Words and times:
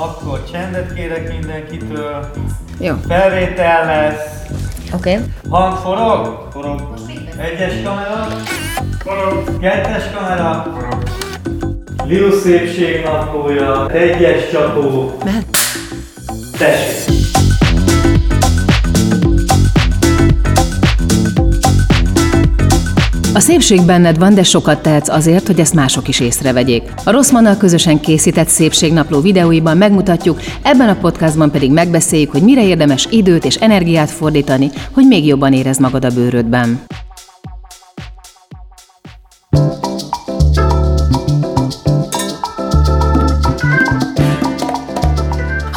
Akkor 0.00 0.44
csendet 0.50 0.94
kérek 0.94 1.32
mindenkitől. 1.32 2.30
Jó, 2.80 2.94
Felvétel 3.08 3.86
lesz. 3.86 4.46
oké. 4.94 5.12
Okay. 5.12 5.24
Hang 5.50 5.76
forog? 5.76 6.48
Forog. 6.52 6.94
Egyes 7.38 7.82
kamera? 7.84 8.26
Forog. 8.98 9.60
Kettes 9.60 10.04
kamera? 10.14 10.66
Forog. 10.74 11.02
Liu 12.04 12.30
szépség 12.30 13.04
naplója. 13.04 13.90
Egyes 13.90 14.50
csapó. 14.50 15.12
Mehet? 15.24 15.56
Tessék. 16.58 17.17
A 23.38 23.40
szépség 23.40 23.82
benned 23.82 24.18
van, 24.18 24.34
de 24.34 24.42
sokat 24.42 24.82
tehetsz 24.82 25.08
azért, 25.08 25.46
hogy 25.46 25.60
ezt 25.60 25.74
mások 25.74 26.08
is 26.08 26.20
észrevegyék. 26.20 26.82
A 27.04 27.10
Rosszmannal 27.10 27.56
közösen 27.56 28.00
készített 28.00 28.48
szépségnapló 28.48 29.20
videóiban 29.20 29.76
megmutatjuk, 29.76 30.40
ebben 30.62 30.88
a 30.88 30.94
podcastban 30.94 31.50
pedig 31.50 31.70
megbeszéljük, 31.70 32.30
hogy 32.30 32.42
mire 32.42 32.64
érdemes 32.64 33.06
időt 33.10 33.44
és 33.44 33.54
energiát 33.54 34.10
fordítani, 34.10 34.70
hogy 34.92 35.06
még 35.06 35.26
jobban 35.26 35.52
érezd 35.52 35.80
magad 35.80 36.04
a 36.04 36.10
bőrödben. 36.10 36.80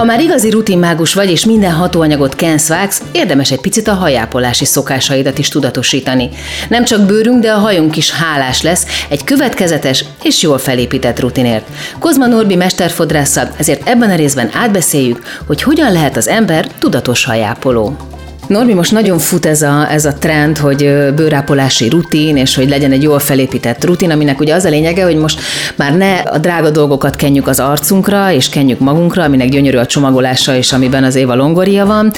Ha 0.02 0.08
már 0.08 0.22
igazi 0.22 0.50
rutinmágus 0.50 1.14
vagy, 1.14 1.30
és 1.30 1.46
minden 1.46 1.72
hatóanyagot 1.72 2.36
kensz 2.36 2.68
vágsz, 2.68 3.02
érdemes 3.12 3.52
egy 3.52 3.62
picit 3.62 3.88
a 3.88 3.94
hajápolási 3.94 4.66
szokásaidat 4.66 5.38
is 5.38 5.48
tudatosítani. 5.48 6.30
Nem 6.70 6.84
csak 6.84 7.06
bőrünk, 7.06 7.42
de 7.42 7.52
a 7.52 7.58
hajunk 7.58 7.98
is 7.98 8.12
hálás 8.12 8.62
lesz 8.62 8.86
egy 9.10 9.24
következetes 9.24 10.06
és 10.24 10.42
jól 10.42 10.58
felépített 10.58 11.20
rutinért. 11.20 11.68
Kozma 12.00 12.28
Norbi 12.28 12.56
mesterfodrásszal, 12.56 13.52
ezért 13.58 13.88
ebben 13.88 14.10
a 14.10 14.16
részben 14.16 14.50
átbeszéljük, 14.54 15.20
hogy 15.48 15.62
hogyan 15.62 15.92
lehet 15.92 16.18
az 16.18 16.28
ember 16.28 16.68
tudatos 16.80 17.26
hajápoló. 17.26 18.11
Norbi, 18.52 18.74
most 18.74 18.92
nagyon 18.92 19.20
fut 19.20 19.46
ez 19.46 19.62
a, 19.62 19.92
ez 19.92 20.06
a 20.06 20.14
trend, 20.14 20.58
hogy 20.58 20.78
bőrápolási 21.16 21.90
rutin, 21.90 22.38
és 22.38 22.56
hogy 22.56 22.70
legyen 22.70 22.92
egy 22.92 23.04
jól 23.04 23.20
felépített 23.20 23.86
rutin, 23.86 24.12
aminek 24.12 24.40
ugye 24.40 24.54
az 24.54 24.66
a 24.66 24.70
lényege, 24.70 25.04
hogy 25.04 25.16
most 25.16 25.40
már 25.76 25.98
ne 25.98 26.14
a 26.14 26.38
drága 26.38 26.70
dolgokat 26.70 27.16
kenjük 27.16 27.48
az 27.48 27.60
arcunkra, 27.60 28.32
és 28.32 28.50
kenjük 28.50 28.80
magunkra, 28.80 29.24
aminek 29.24 29.50
gyönyörű 29.50 29.78
a 29.78 29.86
csomagolása, 29.86 30.56
és 30.56 30.72
amiben 30.72 31.04
az 31.04 31.16
Éva 31.16 31.36
Longoria 31.36 31.86
van 31.86 32.12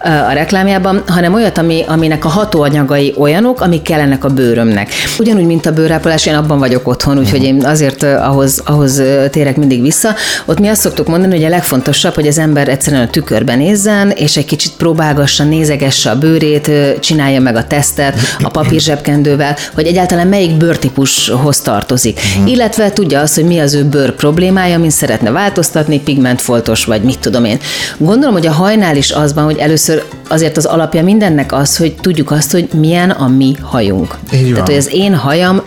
a 0.00 0.32
reklámjában, 0.32 1.02
hanem 1.06 1.34
olyat, 1.34 1.58
ami, 1.58 1.84
aminek 1.86 2.24
a 2.24 2.28
hatóanyagai 2.28 3.14
olyanok, 3.16 3.60
amik 3.60 3.82
kellenek 3.82 4.24
a 4.24 4.28
bőrömnek. 4.28 4.88
Ugyanúgy, 5.18 5.46
mint 5.46 5.66
a 5.66 5.72
bőrápolás, 5.72 6.26
én 6.26 6.34
abban 6.34 6.58
vagyok 6.58 6.88
otthon, 6.88 7.18
úgyhogy 7.18 7.42
én 7.42 7.64
azért 7.64 8.02
ahhoz, 8.02 8.62
ahhoz 8.64 9.02
térek 9.30 9.56
mindig 9.56 9.82
vissza. 9.82 10.14
Ott 10.46 10.60
mi 10.60 10.68
azt 10.68 10.80
szoktuk 10.80 11.08
mondani, 11.08 11.34
hogy 11.34 11.44
a 11.44 11.48
legfontosabb, 11.48 12.14
hogy 12.14 12.26
az 12.26 12.38
ember 12.38 12.68
egyszerűen 12.68 13.02
a 13.02 13.10
tükörben 13.10 13.58
nézzen, 13.58 14.10
és 14.10 14.36
egy 14.36 14.44
kicsit 14.44 14.72
próbálgassa, 14.76 15.44
nézegesse 15.80 16.10
a 16.10 16.18
bőrét, 16.18 16.70
csinálja 17.00 17.40
meg 17.40 17.56
a 17.56 17.64
tesztet 17.64 18.18
a 18.42 18.48
papír 18.48 18.80
zsebkendővel, 18.80 19.56
hogy 19.74 19.86
egyáltalán 19.86 20.26
melyik 20.26 20.56
bőrtípushoz 20.56 21.60
tartozik. 21.60 22.20
Illetve 22.46 22.92
tudja 22.92 23.20
azt, 23.20 23.34
hogy 23.34 23.44
mi 23.44 23.58
az 23.58 23.74
ő 23.74 23.84
bőr 23.84 24.14
problémája, 24.14 24.78
mint 24.78 24.92
szeretne 24.92 25.30
változtatni, 25.30 26.00
pigmentfoltos 26.00 26.84
vagy 26.84 27.02
mit 27.02 27.18
tudom 27.18 27.44
én. 27.44 27.58
Gondolom, 27.98 28.34
hogy 28.34 28.46
a 28.46 28.52
hajnál 28.52 28.96
is 28.96 29.10
az 29.10 29.34
van, 29.34 29.44
hogy 29.44 29.58
először 29.58 30.04
azért 30.28 30.56
az 30.56 30.64
alapja 30.64 31.02
mindennek 31.02 31.52
az, 31.52 31.76
hogy 31.76 31.94
tudjuk 31.94 32.30
azt, 32.30 32.52
hogy 32.52 32.68
milyen 32.74 33.10
a 33.10 33.28
mi 33.28 33.56
hajunk. 33.62 34.18
Így 34.32 34.42
van. 34.42 34.52
Tehát, 34.52 34.68
hogy 34.68 34.76
az 34.76 34.90
én 34.92 35.14
hajam 35.14 35.62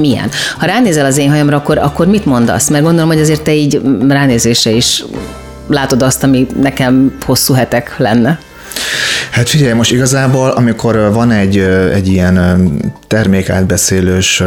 milyen. 0.00 0.30
Ha 0.58 0.66
ránézel 0.66 1.04
az 1.04 1.16
én 1.16 1.30
hajamra, 1.30 1.56
akkor, 1.56 1.78
akkor 1.78 2.06
mit 2.06 2.24
mondasz? 2.24 2.68
Mert 2.68 2.84
gondolom, 2.84 3.08
hogy 3.08 3.20
azért 3.20 3.42
te 3.42 3.54
így 3.54 3.80
ránézésre 4.08 4.70
is 4.70 5.04
látod 5.66 6.02
azt, 6.02 6.22
ami 6.22 6.46
nekem 6.60 7.16
hosszú 7.26 7.54
hetek 7.54 7.94
lenne. 7.98 8.38
Hát 9.32 9.48
figyelj, 9.48 9.72
most 9.72 9.92
igazából, 9.92 10.50
amikor 10.50 11.12
van 11.12 11.30
egy, 11.30 11.58
egy 11.92 12.08
ilyen 12.08 12.70
termékátbeszélős 13.06 14.42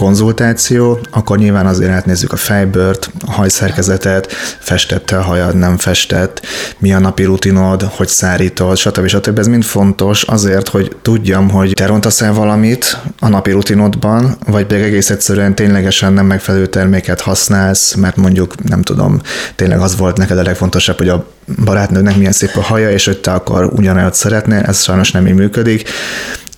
konzultáció, 0.00 0.98
akkor 1.10 1.38
nyilván 1.38 1.66
azért 1.66 1.90
átnézzük 1.90 2.32
a 2.32 2.36
fejbőrt, 2.36 3.10
a 3.26 3.32
hajszerkezetet, 3.32 4.32
festette 4.58 5.16
a 5.16 5.22
hajad, 5.22 5.56
nem 5.56 5.76
festett, 5.76 6.46
mi 6.78 6.92
a 6.92 6.98
napi 6.98 7.24
rutinod, 7.24 7.82
hogy 7.82 8.08
szárítod, 8.08 8.76
stb. 8.76 9.06
stb. 9.06 9.38
Ez 9.38 9.46
mind 9.46 9.64
fontos 9.64 10.22
azért, 10.22 10.68
hogy 10.68 10.96
tudjam, 11.02 11.50
hogy 11.50 11.72
te 11.72 11.86
rontasz 11.86 12.20
el 12.20 12.32
valamit 12.32 12.98
a 13.18 13.28
napi 13.28 13.50
rutinodban, 13.50 14.36
vagy 14.46 14.66
pedig 14.66 14.84
egész 14.84 15.10
egyszerűen 15.10 15.54
ténylegesen 15.54 16.12
nem 16.12 16.26
megfelelő 16.26 16.66
terméket 16.66 17.20
használsz, 17.20 17.94
mert 17.94 18.16
mondjuk, 18.16 18.68
nem 18.68 18.82
tudom, 18.82 19.20
tényleg 19.56 19.80
az 19.80 19.96
volt 19.96 20.16
neked 20.16 20.38
a 20.38 20.42
legfontosabb, 20.42 20.98
hogy 20.98 21.08
a 21.08 21.26
barátnődnek 21.64 22.16
milyen 22.16 22.32
szép 22.32 22.56
a 22.56 22.60
haja, 22.60 22.90
és 22.90 23.04
hogy 23.04 23.20
te 23.20 23.32
akkor 23.32 23.64
ugyanolyat 23.64 24.14
szeretnél, 24.14 24.60
ez 24.60 24.82
sajnos 24.82 25.10
nem 25.10 25.26
így 25.26 25.34
működik. 25.34 25.88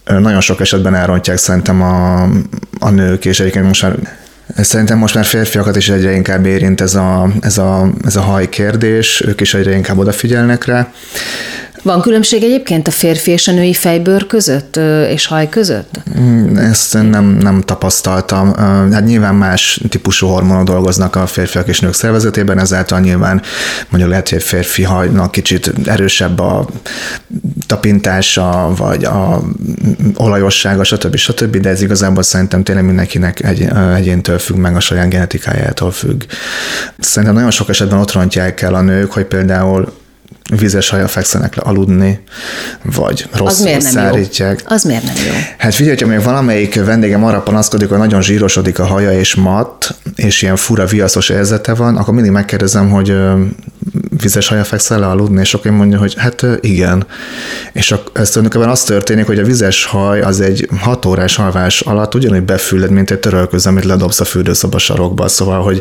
Nagyon 0.04 0.40
sok 0.40 0.60
esetben 0.60 0.94
elrontják 0.94 1.36
szerintem 1.36 1.82
a, 1.82 2.22
a 2.78 2.90
nők, 2.90 3.24
és 3.24 3.40
egyébként 3.40 3.66
most 3.66 3.82
már 3.82 3.96
Szerintem 4.56 4.98
most 4.98 5.14
már 5.14 5.24
férfiakat 5.24 5.76
is 5.76 5.88
egyre 5.88 6.12
inkább 6.12 6.46
érint 6.46 6.80
ez 6.80 6.94
a, 6.94 7.28
ez 7.40 7.58
a, 7.58 7.90
ez 8.04 8.16
a 8.16 8.20
haj 8.20 8.48
kérdés, 8.48 9.22
ők 9.26 9.40
is 9.40 9.54
egyre 9.54 9.74
inkább 9.74 9.98
odafigyelnek 9.98 10.64
rá. 10.64 10.92
Van 11.82 12.00
különbség 12.00 12.42
egyébként 12.42 12.86
a 12.86 12.90
férfi 12.90 13.30
és 13.30 13.48
a 13.48 13.52
női 13.52 13.74
fejbőr 13.74 14.26
között 14.26 14.76
és 15.08 15.26
haj 15.26 15.48
között? 15.48 16.00
Mm, 16.20 16.56
Ezt 16.56 16.92
nem, 16.92 17.24
nem 17.24 17.60
tapasztaltam. 17.60 18.54
Hát 18.92 19.04
nyilván 19.04 19.34
más 19.34 19.80
típusú 19.88 20.26
hormonok 20.26 20.64
dolgoznak 20.64 21.16
a 21.16 21.26
férfiak 21.26 21.68
és 21.68 21.80
nők 21.80 21.94
szervezetében, 21.94 22.58
ezáltal 22.58 23.00
nyilván 23.00 23.42
mondjuk 23.88 24.10
lehet, 24.10 24.28
hogy 24.28 24.38
egy 24.38 24.44
férfi 24.44 24.82
hajnak 24.82 25.30
kicsit 25.30 25.72
erősebb 25.84 26.38
a 26.38 26.66
tapintása, 27.66 28.72
vagy 28.76 29.04
a 29.04 29.42
olajossága, 30.16 30.84
stb. 30.84 31.16
stb., 31.16 31.56
de 31.56 31.68
ez 31.68 31.82
igazából 31.82 32.22
szerintem 32.22 32.62
tényleg 32.62 32.84
mindenkinek 32.84 33.44
egy, 33.44 33.68
egyéntől 33.96 34.38
függ, 34.38 34.56
meg 34.56 34.76
a 34.76 34.80
saját 34.80 35.08
genetikájától 35.08 35.90
függ. 35.90 36.22
Szerintem 36.98 37.34
nagyon 37.34 37.50
sok 37.50 37.68
esetben 37.68 37.98
ott 37.98 38.12
rontják 38.12 38.62
el 38.62 38.74
a 38.74 38.80
nők, 38.80 39.12
hogy 39.12 39.24
például 39.24 40.00
vízes 40.56 40.88
haja 40.88 41.08
fekszenek 41.08 41.54
le 41.54 41.62
aludni, 41.62 42.20
vagy 42.82 43.28
Az 43.30 43.38
rosszul 43.38 43.70
nem 43.70 43.80
szárítják. 43.80 44.62
Az 44.66 44.82
miért 44.82 45.04
nem 45.04 45.14
jó? 45.26 45.32
Hát 45.58 45.74
figyelj, 45.74 45.96
hogyha 45.96 46.14
még 46.14 46.24
valamelyik 46.24 46.84
vendégem 46.84 47.24
arra 47.24 47.40
panaszkodik, 47.40 47.88
hogy 47.88 47.98
nagyon 47.98 48.22
zsírosodik 48.22 48.78
a 48.78 48.84
haja 48.84 49.12
és 49.12 49.34
matt, 49.34 49.94
és 50.14 50.42
ilyen 50.42 50.56
fura 50.56 50.86
viaszos 50.86 51.28
érzete 51.28 51.74
van, 51.74 51.96
akkor 51.96 52.14
mindig 52.14 52.32
megkérdezem, 52.32 52.90
hogy 52.90 53.16
vizes 54.20 54.48
haja 54.48 54.64
fekszel 54.64 54.98
le 54.98 55.06
aludni, 55.06 55.40
és 55.40 55.54
akkor 55.54 55.70
én 55.70 55.76
mondja, 55.76 55.98
hogy 55.98 56.14
hát 56.16 56.46
igen. 56.60 57.06
És 57.72 57.92
ak- 57.92 58.18
ez 58.18 58.30
tulajdonképpen 58.30 58.72
az 58.72 58.82
történik, 58.82 59.26
hogy 59.26 59.38
a 59.38 59.44
vizes 59.44 59.84
haj 59.84 60.20
az 60.20 60.40
egy 60.40 60.68
hat 60.78 61.04
órás 61.04 61.38
alvás 61.38 61.80
alatt 61.80 62.14
ugyanúgy 62.14 62.42
befülled, 62.42 62.90
mint 62.90 63.10
egy 63.10 63.18
törölköző, 63.18 63.70
amit 63.70 63.84
ledobsz 63.84 64.20
a 64.20 64.24
fürdőszoba 64.24 64.78
sarokba, 64.78 65.28
szóval, 65.28 65.62
hogy 65.62 65.80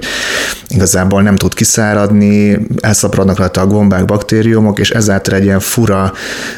igazából 0.67 1.21
nem 1.21 1.35
tud 1.35 1.53
kiszáradni, 1.53 2.59
elszaporodnak 2.79 3.37
rajta 3.37 3.61
a 3.61 3.67
gombák, 3.67 4.05
baktériumok, 4.05 4.79
és 4.79 4.89
ezáltal 4.89 5.35
egy 5.35 5.43
ilyen 5.43 5.59
fura, 5.59 6.13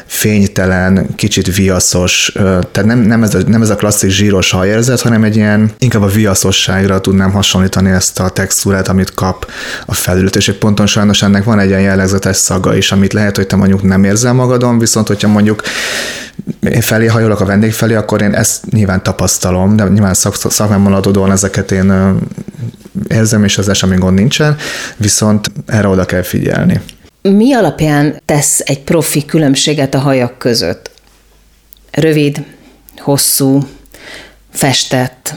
fénytelen, 0.06 1.14
kicsit 1.16 1.56
viaszos, 1.56 2.32
tehát 2.34 2.84
nem, 2.84 2.98
nem, 2.98 3.22
ez 3.22 3.34
a, 3.34 3.38
nem 3.46 3.62
ez 3.62 3.70
a 3.70 3.76
klasszik 3.76 4.10
zsíros 4.10 4.50
hajérzet, 4.50 5.00
hanem 5.00 5.24
egy 5.24 5.36
ilyen, 5.36 5.70
inkább 5.78 6.02
a 6.02 6.06
viaszosságra 6.06 7.00
tudnám 7.00 7.32
hasonlítani 7.32 7.90
ezt 7.90 8.20
a 8.20 8.28
textúrát, 8.28 8.88
amit 8.88 9.14
kap 9.14 9.50
a 9.86 9.94
felület, 9.94 10.36
és 10.36 10.52
ponton 10.58 10.86
sajnos 10.86 11.22
ennek 11.22 11.44
van 11.44 11.58
egy 11.58 11.63
ilyen 11.64 11.80
jellegzetes 11.80 12.36
szaga 12.36 12.76
is, 12.76 12.92
amit 12.92 13.12
lehet, 13.12 13.36
hogy 13.36 13.46
te 13.46 13.56
mondjuk 13.56 13.82
nem 13.82 14.04
érzel 14.04 14.32
magadon, 14.32 14.78
viszont 14.78 15.06
hogyha 15.06 15.28
mondjuk 15.28 15.62
én 16.60 16.80
felé 16.80 17.06
hajolok 17.06 17.40
a 17.40 17.44
vendég 17.44 17.72
felé, 17.72 17.94
akkor 17.94 18.22
én 18.22 18.34
ezt 18.34 18.70
nyilván 18.70 19.02
tapasztalom, 19.02 19.76
de 19.76 19.84
nyilván 19.88 20.14
szak, 20.14 20.34
szakmámmal 20.34 20.94
adódóan 20.94 21.32
ezeket 21.32 21.72
én 21.72 22.18
érzem, 23.08 23.44
és 23.44 23.58
ezzel 23.58 23.74
semmi 23.74 23.96
gond 23.96 24.14
nincsen, 24.14 24.56
viszont 24.96 25.50
erre 25.66 25.88
oda 25.88 26.04
kell 26.04 26.22
figyelni. 26.22 26.80
Mi 27.22 27.54
alapján 27.54 28.20
tesz 28.24 28.60
egy 28.64 28.80
profi 28.80 29.24
különbséget 29.24 29.94
a 29.94 29.98
hajak 29.98 30.38
között? 30.38 30.90
Rövid, 31.90 32.44
hosszú, 32.96 33.66
festett, 34.52 35.34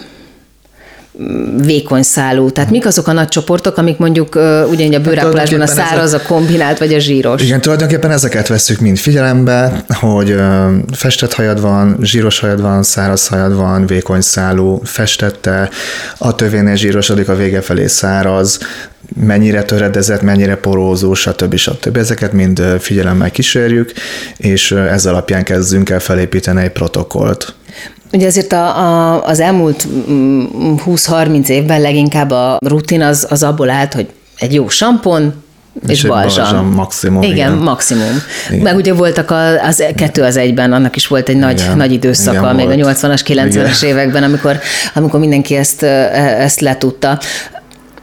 vékony 1.62 2.04
szálú. 2.04 2.50
Tehát 2.50 2.70
mik 2.70 2.86
azok 2.86 3.08
a 3.08 3.12
nagy 3.12 3.28
csoportok, 3.28 3.78
amik 3.78 3.98
mondjuk 3.98 4.36
ö, 4.36 4.66
ugyanígy 4.66 4.94
a 4.94 5.00
bőrápolásban 5.00 5.62
a 5.62 5.66
tulajdonképpen 5.66 5.98
száraz, 5.98 6.14
a 6.14 6.22
kombinált 6.22 6.78
vagy 6.78 6.94
a 6.94 7.00
zsíros? 7.00 7.42
Igen, 7.42 7.62
tulajdonképpen 7.62 8.12
ezeket 8.12 8.48
veszük 8.48 8.80
mind 8.80 8.98
figyelembe, 8.98 9.86
hogy 9.88 10.30
ö, 10.30 10.76
festett 10.92 11.34
hajad 11.34 11.62
van, 11.62 11.98
zsíros 12.02 12.40
hajad 12.40 12.62
van, 12.62 12.84
száraz 12.84 13.28
hajad 13.28 13.56
van, 13.56 13.86
vékony 13.86 14.22
szálú, 14.22 14.82
festette, 14.84 15.70
a 16.18 16.36
tövénél 16.36 16.76
zsírosodik, 16.76 17.30
a 17.30 17.36
vége 17.36 17.62
felé 17.62 17.88
száraz, 17.88 18.60
mennyire 19.26 19.64
töredezett, 19.64 20.22
mennyire 20.22 20.56
porózós, 20.56 21.20
stb. 21.20 21.56
stb. 21.56 21.98
Ezeket 21.98 22.34
mind 22.34 22.62
figyelemmel 22.80 23.32
kísérjük, 23.32 23.92
és 24.38 24.72
ez 24.72 25.06
alapján 25.06 25.44
kezdünk 25.44 25.90
el 25.90 26.00
felépíteni 26.00 26.62
egy 26.62 26.72
protokollt. 26.72 27.56
Ugye 28.12 28.28
azért 28.28 28.54
a, 28.54 28.78
a, 28.78 29.24
az 29.26 29.40
elmúlt 29.40 29.88
mm, 30.12 30.44
20-30 30.86 31.48
évben 31.48 31.82
leginkább 31.82 32.32
a 32.32 32.58
rutin 32.66 33.02
az, 33.02 33.28
az 33.30 33.44
abból 33.44 33.70
állt, 33.70 33.94
hogy 33.94 34.08
egy 34.38 34.54
jó 34.54 34.68
sampon, 34.70 35.34
és, 35.88 36.04
egy 36.04 36.10
balzsam. 36.10 36.74
maximum, 36.74 37.22
Igen, 37.22 37.36
igen. 37.36 37.52
maximum. 37.52 38.22
Igen. 38.50 38.62
Meg 38.62 38.76
ugye 38.76 38.94
voltak 38.94 39.32
a, 39.32 39.64
az 39.64 39.84
kettő 39.96 40.22
az 40.22 40.38
egyben, 40.38 40.74
annak 40.74 40.96
is 40.96 41.08
volt 41.08 41.30
egy 41.30 41.38
nagy, 41.38 41.60
Igen. 41.60 41.78
nagy 41.78 41.92
időszaka, 41.92 42.38
Igen, 42.38 42.56
még 42.56 42.66
volt. 42.66 43.04
a 43.04 43.08
80-as, 43.08 43.22
90-es 43.26 43.84
években, 43.84 44.24
amikor, 44.24 44.60
amikor 44.94 45.20
mindenki 45.20 45.56
ezt, 45.56 45.82
ö, 45.82 45.88
ezt 45.88 46.60
letudta. 46.60 47.20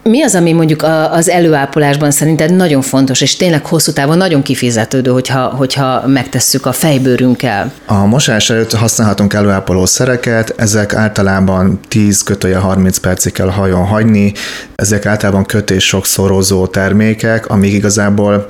Mi 0.08 0.22
az, 0.22 0.34
ami 0.34 0.52
mondjuk 0.52 0.82
az 1.10 1.28
előápolásban 1.28 2.10
szerinted 2.10 2.56
nagyon 2.56 2.82
fontos, 2.82 3.20
és 3.20 3.36
tényleg 3.36 3.66
hosszú 3.66 3.92
távon 3.92 4.16
nagyon 4.16 4.42
kifizetődő, 4.42 5.10
hogyha, 5.10 5.44
hogyha 5.44 6.06
megtesszük 6.06 6.66
a 6.66 6.72
fejbőrünkkel? 6.72 7.72
A 7.86 8.06
mosás 8.06 8.50
előtt 8.50 8.72
használhatunk 8.72 9.32
előápoló 9.32 9.86
szereket, 9.86 10.54
ezek 10.56 10.94
általában 10.94 11.80
10 11.88 12.22
kötője 12.22 12.56
30 12.56 12.98
percig 12.98 13.32
kell 13.32 13.48
hajon 13.48 13.86
hagyni, 13.86 14.32
ezek 14.74 15.06
általában 15.06 15.44
kötés 15.44 15.86
sokszorozó 15.86 16.66
termékek, 16.66 17.46
amíg 17.46 17.74
igazából 17.74 18.46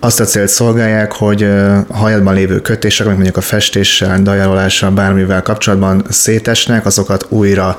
azt 0.00 0.20
a 0.20 0.24
célt 0.24 0.48
szolgálják, 0.48 1.12
hogy 1.12 1.42
a 1.88 1.96
hajadban 1.96 2.34
lévő 2.34 2.60
kötések, 2.60 3.06
amik 3.06 3.18
mondjuk 3.18 3.36
a 3.36 3.46
festéssel, 3.46 4.22
dajarolással, 4.22 4.90
bármivel 4.90 5.42
kapcsolatban 5.42 6.04
szétesnek, 6.08 6.86
azokat 6.86 7.26
újra 7.28 7.76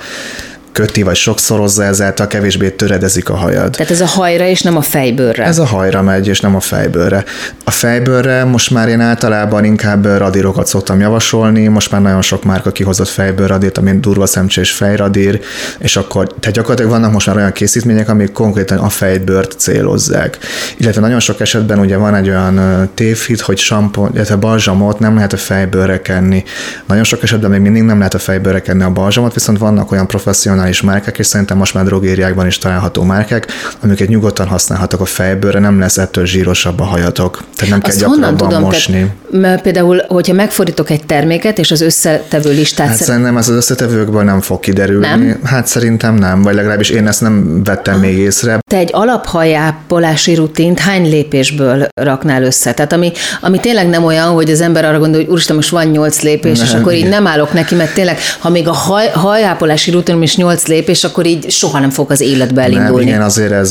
köti 0.72 1.04
vagy 1.04 1.16
sokszorozza, 1.16 1.84
ezáltal 1.84 2.28
kevésbé 2.28 2.70
töredezik 2.70 3.30
a 3.30 3.36
hajad. 3.36 3.72
Tehát 3.72 3.92
ez 3.92 4.02
a 4.02 4.06
hajra 4.06 4.46
és 4.46 4.62
nem 4.62 4.78
a 4.78 4.82
fejbőrre. 4.82 5.44
Ez 5.44 5.60
a 5.60 5.66
hajra 5.66 6.02
megy, 6.02 6.28
és 6.28 6.40
nem 6.40 6.56
a 6.56 6.60
fejbőrre. 6.60 7.24
A 7.64 7.72
fejbőrre 7.72 8.44
most 8.44 8.70
már 8.70 8.88
én 8.88 9.00
általában 9.00 9.64
inkább 9.64 10.06
radírokat 10.06 10.68
szoktam 10.68 11.00
javasolni, 11.00 11.68
most 11.68 11.92
már 11.92 12.02
nagyon 12.02 12.22
sok 12.22 12.44
márka 12.44 12.72
kihozott 12.72 13.08
fejbőrradírt, 13.08 13.80
mint 13.82 14.00
durva 14.00 14.26
szemcsés 14.26 14.72
fejradír, 14.72 15.40
és 15.80 15.96
akkor, 15.96 16.28
tehát 16.40 16.56
gyakorlatilag 16.56 16.92
vannak 16.92 17.12
most 17.12 17.28
már 17.28 17.36
olyan 17.36 17.52
készítmények, 17.52 18.10
amik 18.10 18.32
konkrétan 18.32 18.78
a 18.78 18.90
fejbőrt 18.90 19.56
célozzák. 19.58 20.38
Illetve 20.78 21.02
nagyon 21.02 21.20
sok 21.20 21.42
esetben 21.42 21.80
ugye 21.80 21.98
van 21.98 22.16
egy 22.16 22.30
olyan 22.30 22.90
tévhit, 22.94 23.42
hogy 23.42 23.58
sampon, 23.58 24.12
illetve 24.14 24.36
balzsamot 24.36 25.00
nem 25.00 25.16
lehet 25.16 25.34
a 25.34 25.38
fejbőrre 25.38 26.02
kenni. 26.02 26.44
Nagyon 26.88 27.04
sok 27.04 27.24
esetben 27.24 27.50
még 27.50 27.60
mindig 27.60 27.82
nem 27.82 27.98
lehet 27.98 28.14
a 28.14 28.20
fejbőrre 28.20 28.62
kenni 28.62 28.84
a 28.84 28.90
balzsamot, 28.90 29.34
viszont 29.34 29.58
vannak 29.58 29.92
olyan 29.92 30.08
professzionális 30.08 30.67
márkák, 30.82 31.18
és 31.18 31.26
szerintem 31.26 31.58
most 31.58 31.74
már 31.74 31.86
drogériákban 31.86 32.48
is 32.48 32.58
található 32.58 33.04
márkák, 33.04 33.48
amiket 33.84 34.08
nyugodtan 34.08 34.48
használhatok 34.48 35.00
a 35.00 35.06
fejbőrre, 35.06 35.60
nem 35.60 35.80
lesz 35.80 35.98
ettől 35.98 36.26
zsírosabb 36.26 36.80
a 36.80 36.84
hajatok. 36.84 37.44
Tehát 37.56 37.70
nem 37.72 37.82
kell 37.82 37.92
Azt 37.92 38.04
honnan 38.04 38.20
gyakrabban 38.20 38.48
tudom? 38.48 38.64
mosni. 38.64 39.00
Tehát, 39.00 39.16
mert 39.30 39.62
például, 39.62 40.04
hogyha 40.08 40.34
megfordítok 40.34 40.90
egy 40.90 41.06
terméket, 41.06 41.58
és 41.60 41.72
az 41.72 41.82
összetevő 41.82 42.50
listát 42.52 42.88
Hát 42.88 42.96
szer- 42.96 43.08
szerintem 43.10 43.38
ez 43.38 43.50
az 43.50 43.56
összetevőkből 43.56 44.24
nem 44.24 44.42
fog 44.42 44.60
kiderülni. 44.60 45.08
Nem? 45.08 45.40
Hát 45.44 45.68
szerintem 45.68 46.16
nem, 46.16 46.42
vagy 46.42 46.56
legalábbis 46.56 46.90
én 46.90 47.08
ezt 47.08 47.22
nem 47.22 47.64
vettem 47.64 48.00
még 48.00 48.18
észre. 48.18 48.60
te 48.70 48.78
egy 48.78 48.90
alaphajápolási 48.94 50.36
rutint 50.36 50.80
hány 50.80 51.10
lépésből 51.10 51.88
raknál 52.02 52.44
össze? 52.44 52.74
Tehát 52.74 52.94
ami, 52.94 53.12
ami 53.42 53.60
tényleg 53.60 53.88
nem 53.90 54.04
olyan, 54.04 54.28
hogy 54.28 54.50
az 54.52 54.62
ember 54.62 54.86
arra 54.86 55.00
gondol, 55.00 55.22
hogy 55.22 55.30
úristen, 55.30 55.56
most 55.56 55.70
van 55.70 55.86
nyolc 55.88 56.22
lépés, 56.22 56.62
és 56.62 56.72
Nem, 56.72 56.82
akkor 56.82 56.94
így 56.94 57.10
nem 57.10 57.28
állok 57.28 57.54
neki, 57.54 57.76
mert 57.76 57.94
tényleg, 57.94 58.18
ha 58.40 58.50
még 58.50 58.68
a 58.68 58.74
haj, 58.74 59.08
hajápolási 59.14 59.92
rutinom 59.92 60.22
is 60.22 60.36
nyolc 60.36 60.66
lépés, 60.68 61.04
akkor 61.04 61.26
így 61.26 61.52
soha 61.52 61.80
nem 61.80 61.90
fog 61.90 62.12
az 62.12 62.22
életbe 62.22 62.62
Nem, 62.68 62.72
elindulni. 62.72 63.06
igen, 63.06 63.22
azért 63.22 63.52
ez, 63.52 63.70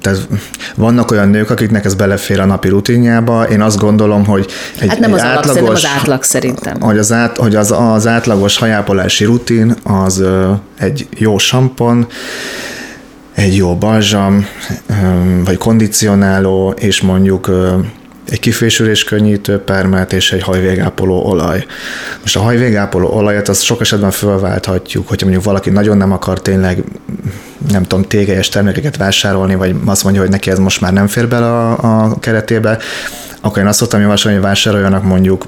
tehát 0.00 0.18
vannak 0.76 1.10
olyan 1.10 1.28
nők, 1.28 1.50
akiknek 1.50 1.84
ez 1.84 1.94
belefér 1.94 2.40
a 2.40 2.44
napi 2.44 2.68
rutinjába. 2.68 3.42
Én 3.48 3.60
azt 3.60 3.78
gondolom, 3.78 4.24
hogy 4.26 4.46
egy, 4.80 4.91
Hát 4.92 5.00
nem 5.00 5.12
az 5.12 5.22
alap, 5.22 5.44
szerintem 5.44 5.74
az 5.74 5.86
átlag 5.86 6.22
szerintem. 6.22 6.80
Hogy 6.80 6.98
az, 6.98 7.12
át, 7.12 7.36
hogy 7.36 7.54
az, 7.54 7.70
az 7.70 8.06
átlagos 8.06 8.58
hajápolási 8.58 9.24
rutin 9.24 9.74
az 9.82 10.18
ö, 10.18 10.52
egy 10.78 11.08
jó 11.16 11.38
sampon, 11.38 12.06
egy 13.34 13.56
jó 13.56 13.76
balzsam, 13.76 14.46
ö, 14.86 14.94
vagy 15.44 15.56
kondicionáló, 15.56 16.74
és 16.78 17.00
mondjuk 17.00 17.46
ö, 17.46 17.76
egy 18.28 18.40
kifésülés 18.40 19.04
könnyítő 19.04 19.58
permet 19.58 20.12
és 20.12 20.32
egy 20.32 20.42
hajvégápoló 20.42 21.24
olaj. 21.24 21.66
Most 22.20 22.36
a 22.36 22.40
hajvégápoló 22.40 23.08
olajat 23.08 23.48
azt 23.48 23.62
sok 23.62 23.80
esetben 23.80 24.10
fölválthatjuk, 24.10 25.08
hogyha 25.08 25.26
mondjuk 25.26 25.46
valaki 25.46 25.70
nagyon 25.70 25.96
nem 25.96 26.12
akar 26.12 26.40
tényleg 26.40 26.84
nem 27.70 27.82
tudom, 27.82 28.04
tégelyes 28.04 28.48
termékeket 28.48 28.96
vásárolni, 28.96 29.54
vagy 29.54 29.74
azt 29.84 30.02
mondja, 30.04 30.20
hogy 30.20 30.30
neki 30.30 30.50
ez 30.50 30.58
most 30.58 30.80
már 30.80 30.92
nem 30.92 31.06
fér 31.06 31.28
bele 31.28 31.46
a, 31.46 32.02
a 32.02 32.18
keretébe, 32.18 32.78
akkor 33.40 33.58
én 33.58 33.66
azt 33.66 33.78
szoktam 33.78 34.00
javasolni, 34.00 34.36
hogy 34.36 34.46
vásároljanak 34.46 35.04
mondjuk 35.04 35.44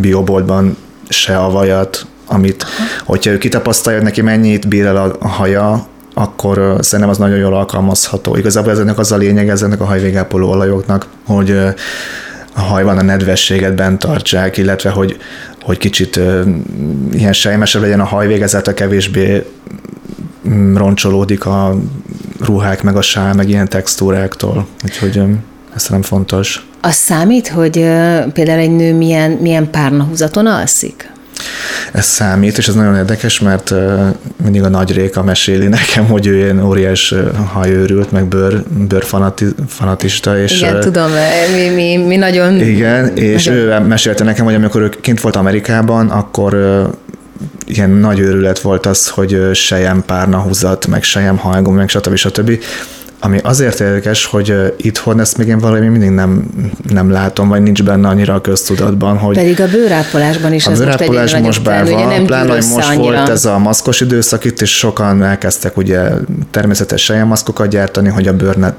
bioboltban 0.00 0.76
se 1.08 1.38
a 1.38 1.50
vajat, 1.50 2.06
amit, 2.26 2.66
hogyha 3.04 3.30
ő 3.30 3.38
kitapasztalja, 3.38 3.98
hogy 3.98 4.08
neki 4.08 4.22
mennyit 4.22 4.68
bír 4.68 4.86
el 4.86 4.96
a 5.18 5.28
haja, 5.28 5.86
akkor 6.18 6.76
szerintem 6.80 7.08
az 7.08 7.18
nagyon 7.18 7.38
jól 7.38 7.54
alkalmazható. 7.54 8.36
Igazából 8.36 8.70
ezeknek 8.70 8.98
az 8.98 9.12
a 9.12 9.16
lényeg, 9.16 9.48
ezeknek 9.48 9.80
a 9.80 9.84
hajvégápoló 9.84 10.48
olajoknak, 10.48 11.06
hogy 11.26 11.50
a 12.54 12.60
hajban 12.60 12.98
a 12.98 13.02
nedvességet 13.02 13.74
bent 13.74 13.98
tartsák, 13.98 14.56
illetve 14.56 14.90
hogy, 14.90 15.16
hogy 15.62 15.78
kicsit 15.78 16.20
ilyen 17.12 17.32
sejmesebb 17.32 17.82
legyen 17.82 18.00
a 18.00 18.04
hajvég, 18.04 18.42
ezáltal 18.42 18.74
kevésbé 18.74 19.44
mm, 20.48 20.76
roncsolódik 20.76 21.46
a 21.46 21.76
ruhák, 22.40 22.82
meg 22.82 22.96
a 22.96 23.02
sál, 23.02 23.34
meg 23.34 23.48
ilyen 23.48 23.68
textúráktól. 23.68 24.66
Úgyhogy 24.84 25.22
ez 25.74 25.82
szerintem 25.82 26.10
fontos. 26.10 26.66
Az 26.80 26.94
számít, 26.94 27.48
hogy 27.48 27.72
például 28.32 28.58
egy 28.58 28.76
nő 28.76 28.94
milyen, 28.94 29.30
milyen 29.30 29.70
párnahúzaton 29.70 30.46
alszik? 30.46 31.10
Ez 31.92 32.04
számít, 32.04 32.58
és 32.58 32.68
ez 32.68 32.74
nagyon 32.74 32.96
érdekes, 32.96 33.40
mert 33.40 33.74
mindig 34.42 34.62
a 34.62 34.68
nagy 34.68 34.92
Réka 34.92 35.22
meséli 35.22 35.66
nekem, 35.66 36.06
hogy 36.06 36.26
ő 36.26 36.36
ilyen 36.36 36.64
óriás 36.64 37.14
hajőrült, 37.52 38.12
meg 38.12 38.24
bőr, 38.24 38.62
bőrfanatista, 38.88 40.38
és 40.38 40.60
Igen, 40.60 40.80
tudom, 40.80 41.10
mi, 41.54 41.68
mi, 41.68 41.96
mi 41.96 42.16
nagyon... 42.16 42.60
Igen, 42.60 43.16
és 43.16 43.44
Nagyon- 43.44 43.60
ő 43.60 43.86
mesélte 43.86 44.24
nekem, 44.24 44.44
hogy 44.44 44.54
amikor 44.54 44.80
ő 44.80 44.88
kint 45.00 45.20
volt 45.20 45.36
Amerikában, 45.36 46.10
akkor 46.10 46.56
ilyen 47.66 47.90
nagy 47.90 48.18
őrület 48.18 48.58
volt 48.58 48.86
az, 48.86 49.08
hogy 49.08 49.40
sejem 49.52 50.02
párnahúzat, 50.06 50.86
meg 50.86 51.02
sejem 51.02 51.36
hajgum, 51.36 51.74
meg 51.74 51.88
stb. 51.88 52.14
stb. 52.16 52.58
Ami 53.20 53.38
azért 53.42 53.80
érdekes, 53.80 54.24
hogy 54.24 54.74
itthon 54.76 55.20
ezt 55.20 55.36
még 55.36 55.48
én 55.48 55.58
valami 55.58 55.86
mindig 55.86 56.10
nem, 56.10 56.46
nem 56.88 57.10
látom, 57.10 57.48
vagy 57.48 57.62
nincs 57.62 57.82
benne 57.82 58.08
annyira 58.08 58.34
a 58.34 58.40
köztudatban, 58.40 59.18
hogy 59.18 59.36
Pedig 59.36 59.60
a 59.60 59.68
bőrápolásban 59.68 60.52
is 60.52 60.66
a 60.66 60.70
ez 60.70 60.78
most 60.78 60.90
bőrápolás 60.90 61.32
most 61.32 61.42
nagyobb 61.42 61.64
bár 61.64 61.90
van, 61.90 62.08
nem 62.08 62.24
pláne, 62.24 62.52
hogy 62.52 62.64
most 62.74 62.88
annyira. 62.88 63.16
volt 63.16 63.28
ez 63.28 63.44
a 63.44 63.58
maszkos 63.58 64.00
időszak 64.00 64.44
itt, 64.44 64.60
és 64.60 64.76
sokan 64.76 65.22
elkezdtek 65.22 65.76
ugye 65.76 66.00
természetes 66.50 67.02
sejemmaszkokat 67.02 67.68
gyártani, 67.68 68.08
hogy 68.08 68.28
a 68.28 68.36
bőr 68.36 68.56
ne 68.56 68.72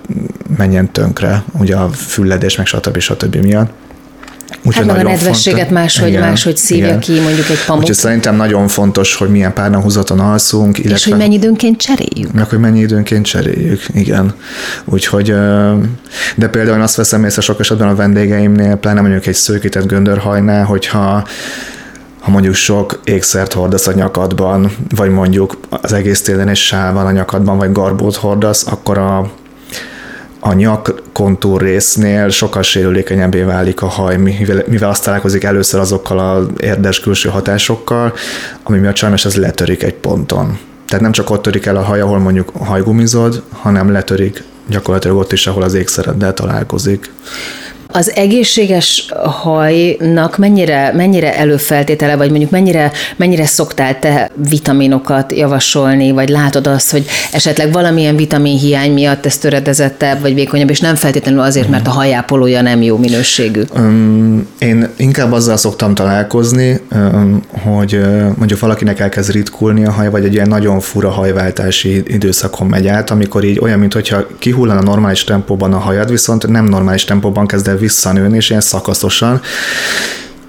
menjen 0.57 0.92
tönkre, 0.92 1.44
ugye 1.59 1.75
a 1.75 1.89
fülledés, 1.89 2.57
meg 2.57 2.65
stb. 2.65 3.00
stb. 3.00 3.35
miatt. 3.35 3.71
Úgyhogy 4.63 4.85
Hát 4.87 4.95
meg 4.95 5.06
a 5.06 5.09
nedvességet 5.09 5.59
fontos- 5.59 5.73
máshogy, 5.77 6.07
Igen, 6.07 6.21
máshogy 6.21 6.57
szívja 6.57 6.85
igen. 6.85 6.99
ki 6.99 7.19
mondjuk 7.19 7.49
egy 7.49 7.65
pamuk. 7.65 7.81
Úgyhogy 7.81 7.97
szerintem 7.97 8.35
nagyon 8.35 8.68
fontos, 8.68 9.15
hogy 9.15 9.29
milyen 9.29 9.53
párnahúzaton 9.53 10.19
alszunk, 10.19 10.77
illetve 10.77 10.95
És 10.95 11.03
hogy 11.06 11.18
mennyi 11.18 11.33
időnként 11.35 11.77
cseréljük. 11.81 12.31
meg 12.33 12.49
hogy 12.49 12.59
mennyi 12.59 12.79
időnként 12.79 13.25
cseréljük, 13.25 13.81
igen. 13.94 14.33
Úgyhogy, 14.85 15.25
de 16.35 16.47
például 16.51 16.75
én 16.77 16.83
azt 16.83 16.95
veszem 16.95 17.23
észre 17.25 17.41
sok 17.41 17.59
esetben 17.59 17.87
a 17.87 17.95
vendégeimnél, 17.95 18.75
pláne 18.75 19.01
mondjuk 19.01 19.25
egy 19.25 19.35
szőkített 19.35 19.85
göndörhajnál, 19.87 20.63
hogyha 20.65 21.27
ha 22.19 22.31
mondjuk 22.31 22.53
sok 22.53 22.99
ékszert 23.03 23.53
hordasz 23.53 23.87
a 23.87 23.91
nyakadban, 23.94 24.71
vagy 24.95 25.09
mondjuk 25.09 25.59
az 25.69 25.94
egész 25.94 26.21
télen 26.21 26.47
egy 26.47 26.56
sál 26.56 26.94
van 26.94 27.06
a 27.06 27.11
nyakadban, 27.11 27.57
vagy 27.57 27.71
garbót 27.71 28.15
hordasz, 28.15 28.65
akkor 28.68 28.97
a, 28.97 29.31
a 30.39 30.53
nyak 30.53 31.01
kontúr 31.13 31.61
résznél 31.61 32.29
sokkal 32.29 32.61
sérülékenyebbé 32.61 33.41
válik 33.41 33.81
a 33.81 33.87
haj, 33.87 34.17
mivel, 34.17 34.63
mivel 34.67 34.89
azt 34.89 35.03
találkozik 35.03 35.43
először 35.43 35.79
azokkal 35.79 36.19
az 36.19 36.47
érdes 36.57 36.99
külső 36.99 37.29
hatásokkal, 37.29 38.13
ami 38.63 38.77
miatt 38.77 38.95
sajnos 38.95 39.25
ez 39.25 39.35
letörik 39.35 39.83
egy 39.83 39.93
ponton. 39.93 40.57
Tehát 40.87 41.03
nem 41.03 41.11
csak 41.11 41.29
ott 41.29 41.41
törik 41.41 41.65
el 41.65 41.75
a 41.75 41.81
haj, 41.81 42.01
ahol 42.01 42.19
mondjuk 42.19 42.51
hajgumizod, 42.59 43.41
hanem 43.51 43.91
letörik 43.91 44.43
gyakorlatilag 44.67 45.17
ott 45.17 45.31
is, 45.31 45.47
ahol 45.47 45.63
az 45.63 45.73
ékszereddel 45.73 46.33
találkozik. 46.33 47.11
Az 47.91 48.15
egészséges 48.15 49.05
hajnak 49.23 50.37
mennyire, 50.37 50.91
mennyire 50.95 51.37
előfeltétele, 51.37 52.15
vagy 52.15 52.29
mondjuk 52.29 52.51
mennyire, 52.51 52.91
mennyire 53.15 53.45
szoktál 53.45 53.99
te 53.99 54.31
vitaminokat 54.49 55.31
javasolni, 55.31 56.11
vagy 56.11 56.29
látod 56.29 56.67
azt, 56.67 56.91
hogy 56.91 57.05
esetleg 57.31 57.71
valamilyen 57.71 58.15
vitaminhiány 58.15 58.93
miatt 58.93 59.25
ez 59.25 59.37
töredezettebb, 59.37 60.21
vagy 60.21 60.33
vékonyabb, 60.33 60.69
és 60.69 60.79
nem 60.79 60.95
feltétlenül 60.95 61.39
azért, 61.39 61.69
mert 61.69 61.87
a 61.87 61.89
hajápolója 61.89 62.61
nem 62.61 62.81
jó 62.81 62.97
minőségű. 62.97 63.61
Öm, 63.73 64.47
én 64.59 64.89
inkább 64.97 65.31
azzal 65.31 65.57
szoktam 65.57 65.93
találkozni, 65.95 66.79
öm, 66.89 67.41
hogy 67.63 67.99
mondjuk 68.35 68.59
valakinek 68.59 68.99
elkezd 68.99 69.31
ritkulni 69.31 69.85
a 69.85 69.91
haj, 69.91 70.09
vagy 70.09 70.25
egy 70.25 70.33
ilyen 70.33 70.47
nagyon 70.47 70.79
fura 70.79 71.09
hajváltási 71.09 72.03
időszakon 72.07 72.67
megy 72.67 72.87
át, 72.87 73.09
amikor 73.09 73.43
így 73.43 73.59
olyan, 73.59 73.79
mintha 73.79 74.27
kihullan 74.39 74.77
a 74.77 74.81
normális 74.81 75.23
tempóban 75.23 75.73
a 75.73 75.77
hajad, 75.77 76.09
viszont 76.09 76.47
nem 76.47 76.65
normális 76.65 77.03
tempóban 77.03 77.47
kezd 77.47 77.67
el 77.67 77.77
visszanőni, 77.80 78.36
és 78.36 78.50
ilyen 78.50 78.62
szakaszosan. 78.62 79.42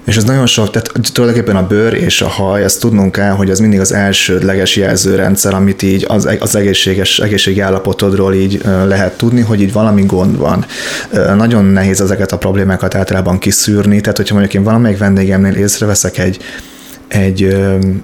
És 0.05 0.17
ez 0.17 0.23
nagyon 0.23 0.45
sok, 0.45 0.71
tehát 0.71 0.91
tulajdonképpen 1.13 1.55
a 1.55 1.67
bőr 1.67 1.93
és 1.93 2.21
a 2.21 2.27
haj, 2.27 2.63
ezt 2.63 2.79
tudnunk 2.79 3.11
kell, 3.11 3.31
hogy 3.31 3.49
az 3.49 3.59
mindig 3.59 3.79
az 3.79 3.93
elsődleges 3.93 4.75
jelzőrendszer, 4.75 5.53
amit 5.53 5.81
így 5.81 6.05
az, 6.07 6.29
az 6.39 6.55
egészséges, 6.55 7.19
egészségi 7.19 7.59
állapotodról 7.59 8.33
így 8.33 8.61
lehet 8.85 9.17
tudni, 9.17 9.41
hogy 9.41 9.61
így 9.61 9.73
valami 9.73 10.05
gond 10.05 10.37
van. 10.37 10.65
Nagyon 11.35 11.65
nehéz 11.65 12.01
ezeket 12.01 12.31
a 12.31 12.37
problémákat 12.37 12.95
általában 12.95 13.37
kiszűrni, 13.37 14.01
tehát 14.01 14.17
hogyha 14.17 14.33
mondjuk 14.33 14.55
én 14.55 14.63
valamelyik 14.63 14.97
vendégemnél 14.97 15.53
észreveszek 15.53 16.17
egy, 16.17 16.39
egy, 17.07 17.57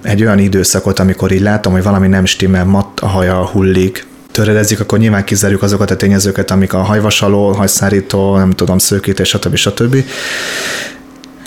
egy 0.04 0.22
olyan 0.22 0.40
időszakot, 0.40 1.00
amikor 1.00 1.32
így 1.32 1.42
látom, 1.42 1.74
hogy 1.74 1.84
valami 1.84 2.08
nem 2.08 2.26
stimmel, 2.26 2.66
matt 2.66 3.00
a 3.00 3.08
haja 3.08 3.46
hullik, 3.46 4.06
töredezik, 4.38 4.80
akkor 4.80 5.00
nyilván 5.00 5.24
kizárjuk 5.24 5.62
azokat 5.62 5.92
a 5.92 5.96
tényezőket, 5.96 6.52
amik 6.52 6.74
a 6.74 6.78
hajvasaló, 6.78 7.52
hajszárító, 7.52 8.38
nem 8.38 8.52
tudom, 8.52 8.78
szőkítés, 8.78 9.30
stb. 9.30 9.56
stb. 9.56 9.96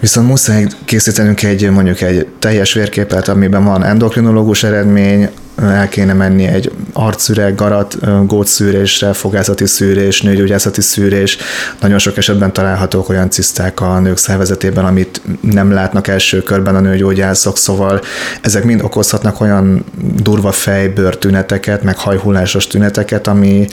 Viszont 0.01 0.29
muszáj 0.29 0.67
készítenünk 0.85 1.43
egy 1.43 1.71
mondjuk 1.71 2.01
egy 2.01 2.27
teljes 2.39 2.73
vérképet, 2.73 3.29
amiben 3.29 3.65
van 3.65 3.85
endokrinológus 3.85 4.63
eredmény, 4.63 5.29
el 5.63 5.89
kéne 5.89 6.13
menni 6.13 6.47
egy 6.47 6.73
arcüreg, 6.93 7.55
garat, 7.55 7.97
gótszűrésre, 8.27 9.13
fogászati 9.13 9.67
szűrés, 9.67 10.23
nőgyógyászati 10.23 10.81
szűrés. 10.81 11.39
Nagyon 11.81 11.99
sok 11.99 12.17
esetben 12.17 12.53
találhatók 12.53 13.09
olyan 13.09 13.31
ciszták 13.31 13.81
a 13.81 13.99
nők 13.99 14.17
szervezetében, 14.17 14.85
amit 14.85 15.21
nem 15.41 15.73
látnak 15.73 16.09
első 16.09 16.43
körben 16.43 16.77
a 16.77 16.81
nőgyógyászok, 16.81 17.59
szóval 17.59 18.01
ezek 18.41 18.65
mind 18.65 18.83
okozhatnak 18.83 19.41
olyan 19.41 19.85
durva 20.23 20.53
fejbőr 20.53 21.17
tüneteket, 21.17 21.83
meg 21.83 21.99
hajhullásos 21.99 22.67
tüneteket, 22.67 23.27
ami 23.27 23.67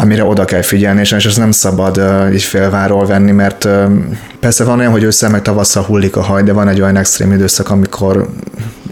amire 0.00 0.24
oda 0.24 0.44
kell 0.44 0.62
figyelni, 0.62 1.00
és 1.00 1.12
ez 1.12 1.36
nem 1.36 1.50
szabad 1.50 2.02
így 2.32 2.42
félváról 2.42 3.06
venni, 3.06 3.30
mert 3.30 3.68
persze 4.40 4.64
van 4.64 4.78
olyan, 4.78 4.92
hogy 4.92 5.02
ősszel 5.02 5.30
meg 5.30 5.42
tavasszal 5.42 5.82
hullik 5.82 6.16
a 6.16 6.22
haj, 6.22 6.42
de 6.42 6.52
van 6.52 6.68
egy 6.68 6.80
olyan 6.80 6.96
extrém 6.96 7.32
időszak, 7.32 7.70
amikor 7.70 8.28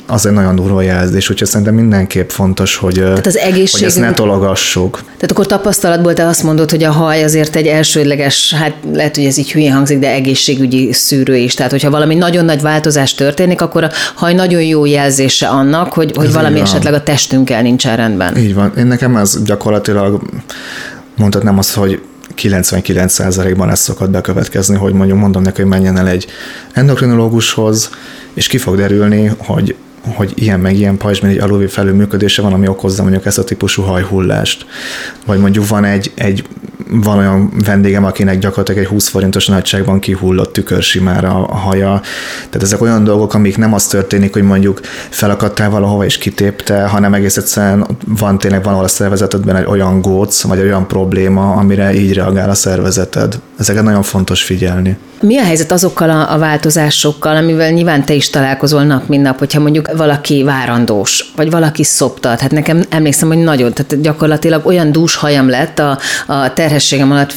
az 0.07 0.27
egy 0.27 0.33
nagyon 0.33 0.55
durva 0.55 0.83
jelzés, 0.83 1.31
úgyhogy 1.31 1.49
szerintem 1.49 1.75
mindenképp 1.75 2.29
fontos, 2.29 2.77
hogy, 2.77 2.95
Tehát 2.95 3.27
az 3.27 3.37
egészség... 3.37 3.79
hogy 3.79 3.89
ezt 3.89 3.99
ne 3.99 4.13
tologassuk. 4.13 5.03
Tehát 5.05 5.31
akkor 5.31 5.47
tapasztalatból 5.47 6.15
te 6.15 6.27
azt 6.27 6.43
mondod, 6.43 6.71
hogy 6.71 6.85
a 6.85 6.91
haj 6.91 7.25
azért 7.25 7.57
egy 7.57 7.67
elsődleges, 7.67 8.55
hát 8.55 8.75
lehet, 8.93 9.17
hogy 9.17 9.25
ez 9.25 9.37
így 9.39 9.53
hülyén 9.53 9.73
hangzik, 9.73 9.99
de 9.99 10.11
egészségügyi 10.11 10.93
szűrő 10.93 11.37
is. 11.37 11.55
Tehát, 11.55 11.71
hogyha 11.71 11.91
valami 11.91 12.15
nagyon 12.15 12.45
nagy 12.45 12.61
változás 12.61 13.15
történik, 13.15 13.61
akkor 13.61 13.85
a 13.85 13.91
haj 14.15 14.35
nagyon 14.35 14.63
jó 14.63 14.85
jelzése 14.85 15.49
annak, 15.49 15.93
hogy, 15.93 16.13
hogy 16.17 16.33
valami 16.33 16.61
esetleg 16.61 16.95
a 16.95 17.03
testünkkel 17.03 17.63
nincsen 17.63 17.97
rendben. 17.97 18.37
Így 18.37 18.55
van. 18.55 18.73
Én 18.79 18.87
nekem 18.87 19.17
ez 19.17 19.43
gyakorlatilag 19.43 20.23
mondhatnám 21.17 21.59
azt, 21.59 21.75
hogy 21.75 22.03
99%-ban 22.37 23.71
ez 23.71 23.81
szokott 23.81 24.11
bekövetkezni, 24.11 24.77
hogy 24.77 24.93
mondjuk 24.93 25.19
mondom 25.19 25.43
neki, 25.43 25.61
hogy 25.61 25.71
menjen 25.71 25.97
el 25.97 26.09
egy 26.09 26.27
endokrinológushoz, 26.73 27.91
és 28.35 28.47
ki 28.47 28.59
fog 28.59 28.77
derülni, 28.77 29.33
hogy 29.39 29.77
hogy 30.15 30.33
ilyen 30.35 30.61
meg 30.61 30.77
ilyen 30.77 30.97
pajzsmirigy 30.97 31.37
egy 31.37 31.43
alulvi 31.43 31.67
felül 31.67 31.95
működése 31.95 32.43
van, 32.43 32.53
ami 32.53 32.69
okozza 32.69 33.03
mondjuk 33.03 33.27
ezt 33.27 33.39
a 33.39 33.45
típusú 33.45 33.83
hajhullást. 33.83 34.67
Vagy 35.27 35.39
mondjuk 35.39 35.69
van 35.69 35.85
egy, 35.85 36.13
egy 36.15 36.45
van 36.91 37.19
olyan 37.19 37.53
vendégem, 37.65 38.05
akinek 38.05 38.39
gyakorlatilag 38.39 38.81
egy 38.81 38.87
20 38.87 39.09
forintos 39.09 39.47
nagyságban 39.47 39.99
kihullott 39.99 40.53
tükörsimára 40.53 41.47
a 41.47 41.55
haja. 41.55 42.01
Tehát 42.51 42.63
ezek 42.63 42.81
olyan 42.81 43.05
dolgok, 43.05 43.35
amik 43.35 43.57
nem 43.57 43.75
az 43.75 43.87
történik, 43.87 44.33
hogy 44.33 44.43
mondjuk 44.43 44.81
felakadtál 45.09 45.71
valahova 45.71 46.05
és 46.05 46.19
kitépte, 46.19 46.87
hanem 46.87 47.15
egész 47.15 47.37
egyszerűen 47.37 47.87
van 48.07 48.39
tényleg 48.39 48.63
valahol 48.63 48.85
a 48.85 48.89
szervezetedben 48.89 49.57
egy 49.57 49.67
olyan 49.67 50.01
góc, 50.01 50.43
vagy 50.43 50.59
egy 50.59 50.65
olyan 50.65 50.87
probléma, 50.87 51.53
amire 51.53 51.95
így 51.95 52.13
reagál 52.13 52.51
a 52.51 52.55
szervezeted. 52.55 53.41
Ezeket 53.59 53.83
nagyon 53.83 54.03
fontos 54.03 54.43
figyelni. 54.43 54.97
Mi 55.21 55.39
a 55.39 55.45
helyzet 55.45 55.73
azokkal 55.73 56.11
a, 56.11 56.33
a 56.33 56.39
változásokkal, 56.39 57.37
amivel 57.37 57.71
nyilván 57.71 58.05
te 58.05 58.15
is 58.15 58.31
találkozol 58.31 58.83
nap, 58.83 59.09
mint 59.09 59.23
nap, 59.23 59.39
hogyha 59.39 59.61
mondjuk 59.61 59.97
valaki 59.97 60.43
várandós, 60.43 61.33
vagy 61.37 61.51
valaki 61.51 61.85
szoptat. 61.85 62.41
Hát 62.41 62.51
nekem 62.51 62.83
emlékszem, 62.89 63.29
hogy 63.29 63.39
nagyon, 63.39 63.73
tehát 63.73 64.01
gyakorlatilag 64.01 64.67
olyan 64.67 64.93
dús 64.93 65.15
hajam 65.15 65.49
lett 65.49 65.79
a, 65.79 65.99
a 66.27 66.53
terhességem 66.53 67.11
alatt, 67.11 67.35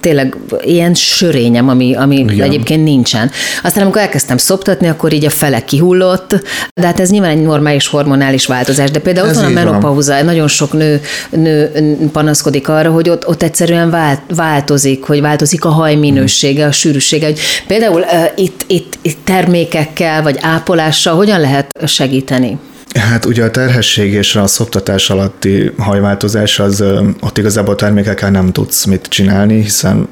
tényleg 0.00 0.36
ilyen 0.60 0.94
sörényem, 0.94 1.68
ami, 1.68 1.94
ami 1.94 2.16
Igen. 2.16 2.40
egyébként 2.40 2.84
nincsen. 2.84 3.30
Aztán 3.62 3.82
amikor 3.82 4.00
elkezdtem 4.00 4.36
szoptatni, 4.36 4.88
akkor 4.88 5.12
így 5.12 5.24
a 5.24 5.30
fele 5.30 5.64
kihullott, 5.64 6.44
de 6.74 6.86
hát 6.86 7.00
ez 7.00 7.10
nyilván 7.10 7.30
egy 7.30 7.42
normális 7.42 7.86
hormonális 7.86 8.46
változás, 8.46 8.90
de 8.90 8.98
például 8.98 9.28
ez 9.28 9.36
ott 9.36 9.42
van 9.42 9.50
a 9.50 9.54
menopauza, 9.54 10.14
van. 10.14 10.24
nagyon 10.24 10.48
sok 10.48 10.72
nő, 10.72 11.00
nő 11.30 11.70
panaszkodik 12.12 12.68
arra, 12.68 12.90
hogy 12.90 13.08
ott, 13.08 13.28
ott 13.28 13.42
egyszerűen 13.42 13.90
vált, 13.90 14.20
változik, 14.34 15.04
hogy 15.04 15.20
változik 15.20 15.64
a 15.64 15.68
haj 15.68 15.94
minősége, 15.94 16.66
a 16.66 16.72
sűrű 16.72 16.97
sűrűsége, 17.00 17.32
például 17.66 18.04
itt, 18.36 18.64
itt, 18.66 18.98
itt 19.02 19.18
termékekkel 19.24 20.22
vagy 20.22 20.36
ápolással 20.40 21.14
hogyan 21.14 21.40
lehet 21.40 21.70
segíteni? 21.86 22.58
Hát 22.94 23.24
ugye 23.24 23.44
a 23.44 23.50
terhesség 23.50 24.12
és 24.12 24.36
a 24.36 24.46
szoptatás 24.46 25.10
alatti 25.10 25.72
hajváltozás, 25.78 26.58
az 26.58 26.84
ott 27.20 27.38
igazából 27.38 27.74
termékekkel 27.74 28.30
nem 28.30 28.52
tudsz 28.52 28.84
mit 28.84 29.06
csinálni, 29.08 29.62
hiszen 29.62 30.08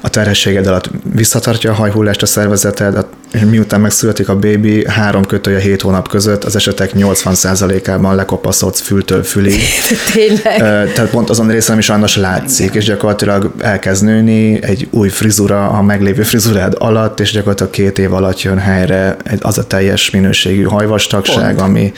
a 0.00 0.08
terhességed 0.08 0.66
alatt 0.66 0.90
visszatartja 1.14 1.70
a 1.70 1.74
hajhullást 1.74 2.22
a 2.22 2.26
szervezeted, 2.26 3.06
és 3.32 3.40
miután 3.40 3.80
megszületik 3.80 4.28
a 4.28 4.36
bébi, 4.36 4.84
három 4.88 5.24
kötője 5.24 5.58
hét 5.58 5.82
hónap 5.82 6.08
között 6.08 6.44
az 6.44 6.56
esetek 6.56 6.90
80%-ában 6.94 8.14
lekopaszodsz 8.14 8.80
fültől 8.80 9.22
fülig. 9.22 9.62
Tényleg? 10.12 10.58
Tehát 10.92 11.10
pont 11.10 11.30
azon 11.30 11.48
részen 11.48 11.78
is 11.78 11.84
sajnos 11.84 12.16
látszik, 12.16 12.74
és 12.74 12.84
gyakorlatilag 12.84 13.52
elkezd 13.58 14.04
nőni 14.04 14.62
egy 14.62 14.88
új 14.90 15.08
frizura 15.08 15.68
a 15.68 15.82
meglévő 15.82 16.22
frizurád 16.22 16.74
alatt, 16.78 17.20
és 17.20 17.32
gyakorlatilag 17.32 17.72
két 17.72 17.98
év 17.98 18.12
alatt 18.12 18.42
jön 18.42 18.58
helyre 18.58 19.16
az 19.40 19.58
a 19.58 19.66
teljes 19.66 20.10
minőségű 20.10 20.62
hajvastagság, 20.62 21.54
pont. 21.54 21.68
ami 21.68 21.92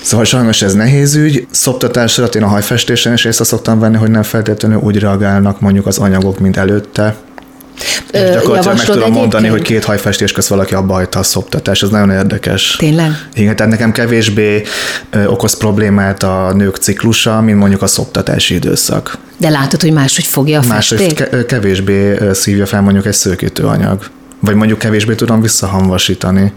Szóval 0.00 0.24
sajnos 0.24 0.62
ez 0.62 0.74
nehéz 0.74 1.14
ügy. 1.14 1.46
Szoptatásra 1.50 2.26
én 2.26 2.42
a 2.42 2.46
hajfestésen 2.46 3.12
is 3.12 3.24
észre 3.24 3.44
szoktam 3.44 3.78
venni, 3.78 3.96
hogy 3.96 4.10
nem 4.10 4.22
feltétlenül 4.22 4.78
úgy 4.78 4.98
reagálnak 4.98 5.60
mondjuk 5.60 5.86
az 5.86 5.98
anyagok, 5.98 6.38
mint 6.38 6.56
előtte. 6.56 7.16
És 8.10 8.30
gyakorlatilag 8.32 8.76
meg 8.76 8.86
tudom 8.86 9.12
mondani, 9.12 9.48
hogy 9.48 9.62
két 9.62 9.84
hajfestés 9.84 10.32
közt 10.32 10.48
valaki 10.48 10.74
abba 10.74 10.92
hagyta 10.92 11.18
a 11.18 11.22
szoptatás, 11.22 11.82
ez 11.82 11.88
nagyon 11.88 12.10
érdekes. 12.10 12.76
Tényleg? 12.78 13.10
Igen, 13.34 13.56
tehát 13.56 13.72
nekem 13.72 13.92
kevésbé 13.92 14.62
ö, 15.10 15.26
okoz 15.26 15.56
problémát 15.56 16.22
a 16.22 16.52
nők 16.54 16.76
ciklusa, 16.76 17.40
mint 17.40 17.58
mondjuk 17.58 17.82
a 17.82 17.86
szoptatási 17.86 18.54
időszak. 18.54 19.18
De 19.36 19.48
látod, 19.48 19.80
hogy 19.80 19.92
máshogy 19.92 20.24
fogja 20.26 20.58
a 20.58 20.62
festék? 20.62 21.18
Máshogy 21.18 21.46
kevésbé 21.46 22.16
szívja 22.32 22.66
fel 22.66 22.80
mondjuk 22.80 23.06
egy 23.06 23.12
szőkítőanyag. 23.12 24.10
Vagy 24.40 24.54
mondjuk 24.54 24.78
kevésbé 24.78 25.14
tudom 25.14 25.40
visszahamvasítani. 25.40 26.52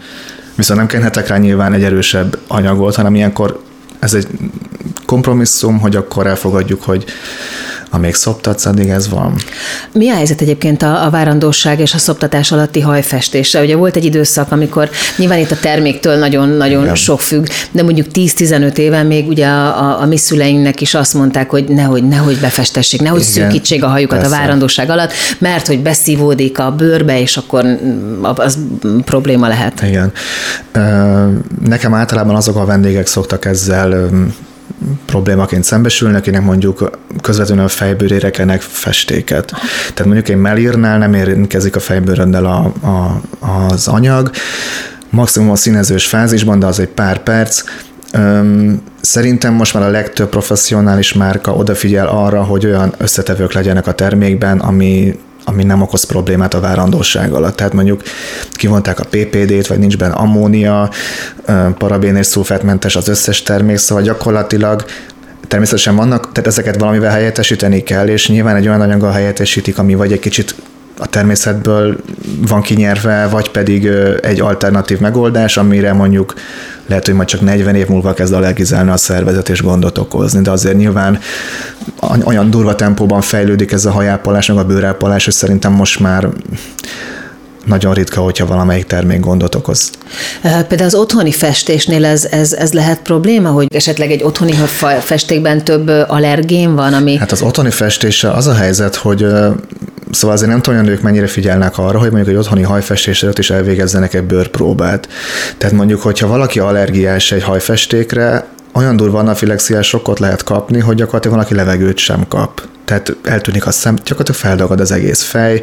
Viszont 0.56 0.78
nem 0.78 0.88
kenhetek 0.88 1.26
rá 1.28 1.36
nyilván 1.36 1.72
egy 1.72 1.84
erősebb 1.84 2.38
anyagot, 2.46 2.94
hanem 2.94 3.14
ilyenkor 3.14 3.62
ez 3.98 4.14
egy 4.14 4.28
kompromisszum, 5.06 5.78
hogy 5.78 5.96
akkor 5.96 6.26
elfogadjuk, 6.26 6.82
hogy 6.82 7.04
amíg 7.96 8.14
szoptatsz, 8.14 8.66
addig 8.66 8.88
ez 8.88 9.08
van. 9.08 9.34
Mi 9.92 10.08
a 10.10 10.14
helyzet 10.14 10.40
egyébként 10.40 10.82
a, 10.82 11.04
a 11.04 11.10
várandóság 11.10 11.80
és 11.80 11.94
a 11.94 11.98
szoptatás 11.98 12.52
alatti 12.52 12.80
hajfestése? 12.80 13.60
Ugye 13.60 13.76
volt 13.76 13.96
egy 13.96 14.04
időszak, 14.04 14.52
amikor 14.52 14.90
nyilván 15.16 15.38
itt 15.38 15.50
a 15.50 15.56
terméktől 15.60 16.16
nagyon-nagyon 16.16 16.94
sok 16.94 17.20
függ, 17.20 17.46
de 17.70 17.82
mondjuk 17.82 18.06
10-15 18.12 18.76
éve 18.76 19.02
még 19.02 19.28
ugye 19.28 19.46
a, 19.46 19.78
a, 19.78 20.00
a 20.00 20.06
mi 20.06 20.16
szüleinknek 20.16 20.80
is 20.80 20.94
azt 20.94 21.14
mondták, 21.14 21.50
hogy 21.50 21.64
nehogy, 21.68 22.08
nehogy 22.08 22.38
befestessék, 22.38 23.00
nehogy 23.00 23.20
Igen, 23.20 23.32
szűkítsék 23.32 23.84
a 23.84 23.88
hajukat 23.88 24.18
persze. 24.18 24.34
a 24.34 24.38
várandóság 24.38 24.90
alatt, 24.90 25.12
mert 25.38 25.66
hogy 25.66 25.80
beszívódik 25.80 26.58
a 26.58 26.70
bőrbe, 26.70 27.20
és 27.20 27.36
akkor 27.36 27.64
az 28.22 28.58
probléma 29.04 29.48
lehet. 29.48 29.82
Igen. 29.82 30.12
Nekem 31.64 31.94
általában 31.94 32.34
azok 32.34 32.56
a 32.56 32.64
vendégek 32.64 33.06
szoktak 33.06 33.44
ezzel 33.44 34.10
problémaként 35.06 35.64
szembesülnek, 35.64 36.20
akinek 36.20 36.42
mondjuk 36.42 36.98
közvetlenül 37.20 37.64
a 37.64 37.68
fejbőrére 37.68 38.30
kennek 38.30 38.60
festéket. 38.60 39.46
Tehát 39.80 40.04
mondjuk 40.04 40.28
egy 40.28 40.36
melírnál 40.36 40.98
nem 40.98 41.14
érkezik 41.14 41.76
a 41.76 41.80
fejbőröndel 41.80 42.44
a, 42.44 42.72
a, 42.86 43.20
az 43.68 43.88
anyag, 43.88 44.30
maximum 45.10 45.50
a 45.50 45.56
színezős 45.56 46.06
fázisban, 46.06 46.58
de 46.58 46.66
az 46.66 46.78
egy 46.78 46.88
pár 46.88 47.22
perc, 47.22 47.62
Szerintem 49.00 49.54
most 49.54 49.74
már 49.74 49.82
a 49.82 49.90
legtöbb 49.90 50.28
professzionális 50.28 51.12
márka 51.12 51.54
odafigyel 51.54 52.06
arra, 52.06 52.42
hogy 52.42 52.66
olyan 52.66 52.94
összetevők 52.98 53.52
legyenek 53.52 53.86
a 53.86 53.92
termékben, 53.92 54.58
ami 54.58 55.18
ami 55.48 55.64
nem 55.64 55.82
okoz 55.82 56.04
problémát 56.04 56.54
a 56.54 56.60
várandóság 56.60 57.32
alatt. 57.32 57.56
Tehát 57.56 57.72
mondjuk 57.72 58.02
kivonták 58.52 59.00
a 59.00 59.04
PPD-t, 59.04 59.66
vagy 59.66 59.78
nincs 59.78 59.96
benne 59.96 60.14
ammónia, 60.14 60.90
parabén 61.78 62.16
és 62.16 62.26
szulfátmentes 62.26 62.96
az 62.96 63.08
összes 63.08 63.42
termék, 63.42 63.76
szóval 63.76 64.04
gyakorlatilag 64.04 64.84
természetesen 65.48 65.96
vannak, 65.96 66.32
tehát 66.32 66.46
ezeket 66.46 66.80
valamivel 66.80 67.10
helyettesíteni 67.10 67.82
kell, 67.82 68.08
és 68.08 68.28
nyilván 68.28 68.56
egy 68.56 68.68
olyan 68.68 68.80
anyaggal 68.80 69.12
helyettesítik, 69.12 69.78
ami 69.78 69.94
vagy 69.94 70.12
egy 70.12 70.18
kicsit 70.18 70.54
a 70.98 71.06
természetből 71.06 71.96
van 72.48 72.62
kinyerve, 72.62 73.26
vagy 73.30 73.50
pedig 73.50 73.86
egy 74.22 74.40
alternatív 74.40 74.98
megoldás, 74.98 75.56
amire 75.56 75.92
mondjuk 75.92 76.34
lehet, 76.86 77.06
hogy 77.06 77.14
majd 77.14 77.28
csak 77.28 77.40
40 77.40 77.74
év 77.74 77.88
múlva 77.88 78.14
kezd 78.14 78.32
allergizálni 78.32 78.90
a 78.90 78.96
szervezet 78.96 79.48
és 79.48 79.62
gondot 79.62 79.98
okozni, 79.98 80.40
de 80.40 80.50
azért 80.50 80.76
nyilván 80.76 81.18
olyan 82.24 82.50
durva 82.50 82.74
tempóban 82.74 83.20
fejlődik 83.20 83.72
ez 83.72 83.84
a 83.84 83.90
hajápolás, 83.90 84.46
meg 84.46 84.56
a 84.56 84.64
bőrápolás, 84.64 85.24
hogy 85.24 85.34
szerintem 85.34 85.72
most 85.72 86.00
már 86.00 86.28
nagyon 87.64 87.94
ritka, 87.94 88.20
hogyha 88.20 88.46
valamelyik 88.46 88.84
termék 88.84 89.20
gondot 89.20 89.54
okoz. 89.54 89.90
Például 90.42 90.88
az 90.88 90.94
otthoni 90.94 91.30
festésnél 91.30 92.04
ez, 92.04 92.24
ez, 92.24 92.52
ez 92.52 92.72
lehet 92.72 93.00
probléma, 93.02 93.48
hogy 93.48 93.74
esetleg 93.74 94.10
egy 94.10 94.22
otthoni 94.22 94.52
festékben 95.00 95.64
több 95.64 95.88
allergén 95.88 96.74
van, 96.74 96.92
ami... 96.92 97.16
Hát 97.16 97.32
az 97.32 97.42
otthoni 97.42 97.70
festéssel 97.70 98.32
az 98.32 98.46
a 98.46 98.54
helyzet, 98.54 98.94
hogy 98.94 99.26
Szóval 100.10 100.36
azért 100.36 100.50
nem 100.50 100.60
tudom, 100.60 100.78
hogy 100.78 100.88
nők 100.88 101.02
mennyire 101.02 101.26
figyelnek 101.26 101.78
arra, 101.78 101.98
hogy 101.98 102.10
mondjuk 102.10 102.28
egy 102.28 102.40
otthoni 102.40 102.62
hajfestés 102.62 103.22
előtt 103.22 103.38
is 103.38 103.50
elvégezzenek 103.50 104.14
egy 104.14 104.24
bőrpróbát. 104.24 105.08
Tehát 105.58 105.76
mondjuk, 105.76 106.02
hogyha 106.02 106.26
valaki 106.26 106.58
allergiás 106.58 107.32
egy 107.32 107.42
hajfestékre, 107.42 108.46
olyan 108.72 108.96
durva 108.96 109.18
anafilexiás 109.18 109.86
sokkot 109.86 110.18
lehet 110.18 110.42
kapni, 110.42 110.78
hogy 110.78 110.96
gyakorlatilag 110.96 111.36
valaki 111.36 111.54
levegőt 111.54 111.98
sem 111.98 112.28
kap 112.28 112.62
tehát 112.86 113.16
eltűnik 113.22 113.66
a 113.66 113.70
szem, 113.70 113.94
gyakorlatilag 113.94 114.40
feldagad 114.40 114.80
az 114.80 114.90
egész 114.90 115.22
fej, 115.22 115.60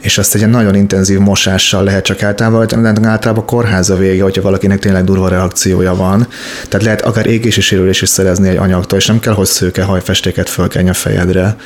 és 0.00 0.18
azt 0.18 0.34
egy 0.34 0.48
nagyon 0.48 0.74
intenzív 0.74 1.18
mosással 1.18 1.84
lehet 1.84 2.04
csak 2.04 2.20
eltávolítani, 2.20 2.82
de 2.92 3.08
általában 3.08 3.42
a 3.42 3.46
kórháza 3.46 3.96
vége, 3.96 4.22
hogyha 4.22 4.42
valakinek 4.42 4.78
tényleg 4.78 5.04
durva 5.04 5.28
reakciója 5.28 5.94
van. 5.94 6.28
Tehát 6.68 6.86
lehet 6.86 7.00
akár 7.00 7.26
égési 7.26 7.60
sérülés 7.60 8.02
is 8.02 8.08
szerezni 8.08 8.48
egy 8.48 8.56
anyagtól, 8.56 8.98
és 8.98 9.06
nem 9.06 9.20
kell, 9.20 9.32
hogy 9.32 9.46
szőke 9.46 9.82
hajfestéket 9.82 10.48
fölkenj 10.48 10.88
a 10.88 10.94
fejedre. 10.94 11.56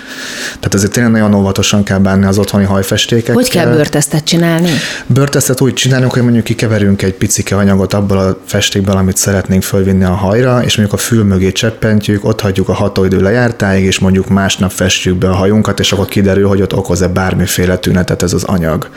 Tehát 0.45 0.75
azért 0.75 0.93
tényleg 0.93 1.12
nagyon 1.12 1.35
óvatosan 1.35 1.83
kell 1.83 1.99
bánni 1.99 2.25
az 2.25 2.38
otthoni 2.38 2.64
hajfestékekkel. 2.64 3.35
Hogy 3.35 3.50
kell 3.50 3.73
bőrtesztet 3.73 4.25
csinálni? 4.25 4.71
Bőrtesztet 5.07 5.61
úgy 5.61 5.73
csinálunk, 5.73 6.12
hogy 6.12 6.23
mondjuk 6.23 6.45
kikeverünk 6.45 7.02
egy 7.02 7.14
picike 7.14 7.57
anyagot 7.57 7.95
abból 7.95 8.19
a 8.19 8.38
festékből, 8.47 8.97
amit 8.97 9.17
szeretnénk 9.17 9.62
fölvinni 9.62 10.05
a 10.05 10.14
hajra, 10.14 10.62
és 10.64 10.76
mondjuk 10.76 11.00
a 11.00 11.02
fül 11.02 11.25
mögé 11.25 11.52
cseppentjük, 11.52 12.25
ott 12.25 12.40
hagyjuk 12.40 12.69
a 12.69 12.73
hatóidő 12.73 13.21
lejártáig, 13.21 13.85
és 13.85 13.99
mondjuk 13.99 14.29
másnap 14.29 14.71
fest 14.71 15.00
festjük 15.00 15.19
be 15.19 15.30
a 15.30 15.35
hajunkat, 15.35 15.80
és 15.80 15.92
akkor 15.92 16.07
kiderül, 16.07 16.49
hogy 16.49 16.62
ott 16.62 16.75
okoz-e 16.75 17.07
bármiféle 17.07 17.76
tünetet 17.76 18.23
ez 18.23 18.33
az 18.33 18.45
anyag. 18.45 18.88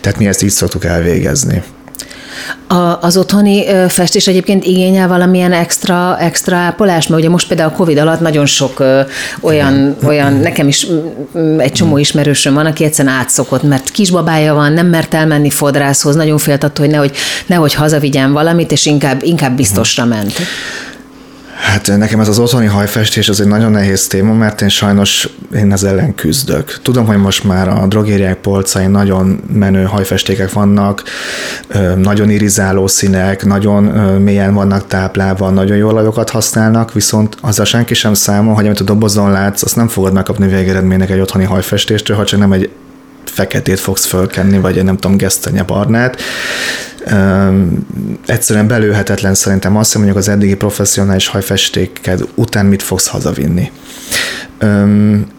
Tehát 0.00 0.18
mi 0.18 0.26
ezt 0.26 0.42
így 0.42 0.50
szoktuk 0.50 0.84
elvégezni. 0.84 1.62
A, 2.66 2.98
az 3.00 3.16
otthoni 3.16 3.64
festés 3.88 4.26
egyébként 4.26 4.64
igényel 4.64 5.08
valamilyen 5.08 5.52
extra, 5.52 6.18
extra 6.18 6.56
ápolást, 6.56 7.08
mert 7.08 7.20
ugye 7.20 7.30
most 7.30 7.48
például 7.48 7.70
a 7.70 7.76
Covid 7.76 7.98
alatt 7.98 8.20
nagyon 8.20 8.46
sok 8.46 8.80
ö, 8.80 9.00
olyan, 9.40 9.96
olyan, 10.04 10.32
nekem 10.32 10.68
is 10.68 10.86
egy 11.58 11.72
csomó 11.72 11.98
ismerősöm 11.98 12.54
van, 12.54 12.66
aki 12.66 12.84
egyszerűen 12.84 13.14
átszokott, 13.14 13.62
mert 13.62 13.90
kisbabája 13.90 14.54
van, 14.54 14.72
nem 14.72 14.86
mert 14.86 15.14
elmenni 15.14 15.50
fodrászhoz, 15.50 16.14
nagyon 16.14 16.38
félt 16.38 16.64
attól, 16.64 16.84
hogy 16.84 16.94
nehogy, 16.94 17.16
nehogy 17.46 17.74
hazavigyen 17.74 18.32
valamit, 18.32 18.72
és 18.72 18.86
inkább, 18.86 19.22
inkább 19.22 19.56
biztosra 19.56 20.04
ment. 20.04 20.32
Hát 21.56 21.96
nekem 21.96 22.20
ez 22.20 22.28
az 22.28 22.38
otthoni 22.38 22.66
hajfestés 22.66 23.28
az 23.28 23.40
egy 23.40 23.46
nagyon 23.46 23.70
nehéz 23.70 24.06
téma, 24.06 24.32
mert 24.32 24.60
én 24.62 24.68
sajnos 24.68 25.28
én 25.54 25.72
az 25.72 25.84
ellen 25.84 26.14
küzdök. 26.14 26.78
Tudom, 26.82 27.06
hogy 27.06 27.16
most 27.16 27.44
már 27.44 27.68
a 27.68 27.86
drogériák 27.86 28.36
polcain 28.36 28.90
nagyon 28.90 29.40
menő 29.52 29.84
hajfestékek 29.84 30.52
vannak, 30.52 31.02
nagyon 31.96 32.30
irizáló 32.30 32.86
színek, 32.86 33.44
nagyon 33.44 33.82
mélyen 34.22 34.54
vannak 34.54 34.86
táplálva, 34.86 35.50
nagyon 35.50 35.76
jó 35.76 35.88
olajokat 35.88 36.30
használnak, 36.30 36.92
viszont 36.92 37.36
azzal 37.40 37.64
senki 37.64 37.94
sem 37.94 38.14
számol, 38.14 38.54
hogy 38.54 38.66
amit 38.66 38.80
a 38.80 38.84
dobozon 38.84 39.30
látsz, 39.30 39.62
azt 39.62 39.76
nem 39.76 39.88
fogod 39.88 40.12
megkapni 40.12 40.46
végeredménynek 40.46 41.10
egy 41.10 41.20
otthoni 41.20 41.44
hajfestéstől, 41.44 42.16
ha 42.16 42.24
csak 42.24 42.38
nem 42.38 42.52
egy 42.52 42.70
feketét 43.30 43.80
fogsz 43.80 44.04
fölkenni, 44.04 44.58
vagy 44.58 44.78
egy 44.78 44.84
nem 44.84 44.96
tudom, 44.96 45.16
gesztenye 45.16 45.62
barnát 45.62 46.20
egyszerűen 48.26 48.66
belőhetetlen 48.66 49.34
szerintem 49.34 49.76
azt, 49.76 49.92
hogy 49.92 50.02
mondjuk 50.02 50.22
az 50.22 50.28
eddigi 50.28 50.54
professzionális 50.54 51.28
hajfestéked 51.28 52.20
után 52.34 52.66
mit 52.66 52.82
fogsz 52.82 53.06
hazavinni. 53.06 53.70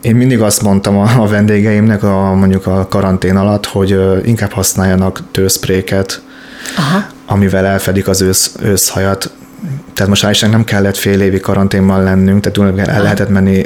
Én 0.01 0.15
mindig 0.15 0.41
azt 0.41 0.62
mondtam 0.62 0.98
a 0.98 1.27
vendégeimnek 1.27 2.03
a, 2.03 2.34
mondjuk 2.34 2.67
a 2.67 2.88
karantén 2.88 3.36
alatt, 3.36 3.65
hogy 3.65 4.00
inkább 4.24 4.51
használjanak 4.51 5.24
tőszpréket, 5.32 6.22
Aha. 6.77 7.06
amivel 7.25 7.65
elfedik 7.65 8.08
az 8.08 8.22
ősz, 8.22 8.56
őszhajat. 8.62 9.32
Tehát 9.94 10.10
most 10.10 10.24
állítsák 10.24 10.51
nem 10.51 10.63
kellett 10.63 10.98
fél 10.98 11.22
évi 11.22 11.39
karanténban 11.39 12.03
lennünk, 12.03 12.48
tehát 12.48 12.88
el 12.88 13.01
lehetett 13.01 13.29
menni 13.29 13.65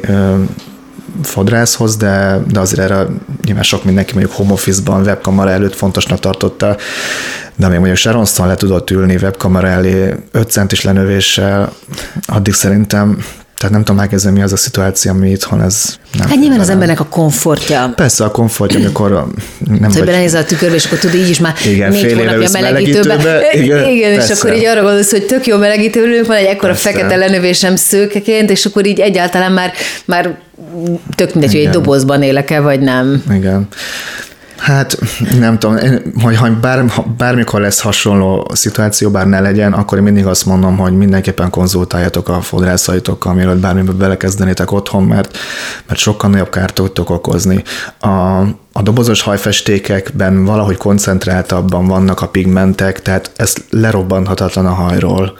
fodrászhoz, 1.23 1.95
de, 1.97 2.39
de 2.47 2.59
azért 2.59 2.81
erre 2.81 3.07
nyilván 3.43 3.63
sok 3.63 3.83
mindenki 3.83 4.13
mondjuk 4.13 4.35
home 4.35 4.51
office-ban, 4.51 5.01
webkamera 5.01 5.49
előtt 5.49 5.75
fontosnak 5.75 6.19
tartotta, 6.19 6.77
de 7.55 7.67
még 7.67 7.77
mondjuk 7.77 7.97
Sharon 7.97 8.25
Stone 8.25 8.49
le 8.49 8.55
tudott 8.55 8.89
ülni 8.89 9.15
webkamera 9.15 9.67
elé 9.67 10.15
5 10.31 10.51
centis 10.51 10.81
lenövéssel, 10.81 11.71
addig 12.25 12.53
szerintem 12.53 13.17
tehát 13.61 13.75
nem 13.75 13.85
tudom 13.85 14.01
elképzelni, 14.01 14.37
mi 14.37 14.43
az 14.43 14.51
a 14.51 14.57
szituáció, 14.57 15.11
ami 15.11 15.29
itthon 15.29 15.61
ez 15.61 15.97
nem. 16.17 16.27
Hát 16.27 16.39
nyilván 16.39 16.59
az 16.59 16.69
embernek 16.69 16.99
a 16.99 17.05
komfortja. 17.05 17.93
Persze 17.95 18.23
a 18.23 18.31
komfortja, 18.31 18.79
amikor 18.79 19.27
nem 19.79 19.89
vagy... 19.93 20.03
belenézel 20.03 20.41
a 20.41 20.45
tükörbe, 20.45 20.75
és 20.75 20.85
akkor 20.85 20.97
tud 20.97 21.13
így 21.13 21.29
is 21.29 21.39
már 21.39 21.53
igen, 21.65 21.91
négy 21.91 22.13
hónapja 22.13 22.49
melegítőbe. 22.51 23.15
melegítőbe. 23.15 23.51
Igen, 23.63 23.89
igen 23.89 24.11
és 24.11 24.29
akkor 24.29 24.53
így 24.53 24.65
arra 24.65 24.81
gondolsz, 24.81 25.11
hogy 25.11 25.25
tök 25.25 25.45
jó 25.47 25.57
melegítőlőnk 25.57 26.25
van, 26.25 26.35
egy 26.35 26.45
ekkora 26.45 26.71
persze. 26.71 26.91
fekete 26.91 27.15
lenövésem 27.15 27.75
szőkeként, 27.75 28.49
és 28.49 28.65
akkor 28.65 28.85
így 28.85 28.99
egyáltalán 28.99 29.51
már, 29.51 29.71
már 30.05 30.37
tök 31.15 31.33
mindegy, 31.33 31.53
igen. 31.53 31.65
hogy 31.65 31.75
egy 31.75 31.81
dobozban 31.81 32.21
élek-e, 32.21 32.59
vagy 32.59 32.79
nem. 32.79 33.23
Igen. 33.33 33.67
Hát 34.61 34.97
nem 35.39 35.59
tudom, 35.59 35.77
hogy 36.21 36.35
ha 36.35 36.49
bár, 36.49 36.85
bármikor 37.17 37.61
lesz 37.61 37.79
hasonló 37.79 38.51
szituáció, 38.53 39.09
bár 39.09 39.27
ne 39.27 39.39
legyen, 39.39 39.73
akkor 39.73 39.97
én 39.97 40.03
mindig 40.03 40.25
azt 40.25 40.45
mondom, 40.45 40.77
hogy 40.77 40.97
mindenképpen 40.97 41.49
konzultáljatok 41.49 42.29
a 42.29 42.41
fodrászaitokkal, 42.41 43.33
mielőtt 43.33 43.59
bármibe 43.59 43.91
belekezdenétek 43.91 44.71
otthon, 44.71 45.03
mert, 45.03 45.37
mert 45.87 45.99
sokkal 45.99 46.29
nagyobb 46.29 46.49
kárt 46.49 46.73
tudtok 46.73 47.09
okozni. 47.09 47.63
A, 47.99 48.07
a 48.71 48.81
dobozos 48.83 49.21
hajfestékekben 49.21 50.45
valahogy 50.45 50.77
koncentráltabban 50.77 51.87
vannak 51.87 52.21
a 52.21 52.27
pigmentek, 52.27 53.01
tehát 53.01 53.31
ez 53.35 53.53
lerobbanthatatlan 53.69 54.65
a 54.65 54.73
hajról. 54.73 55.37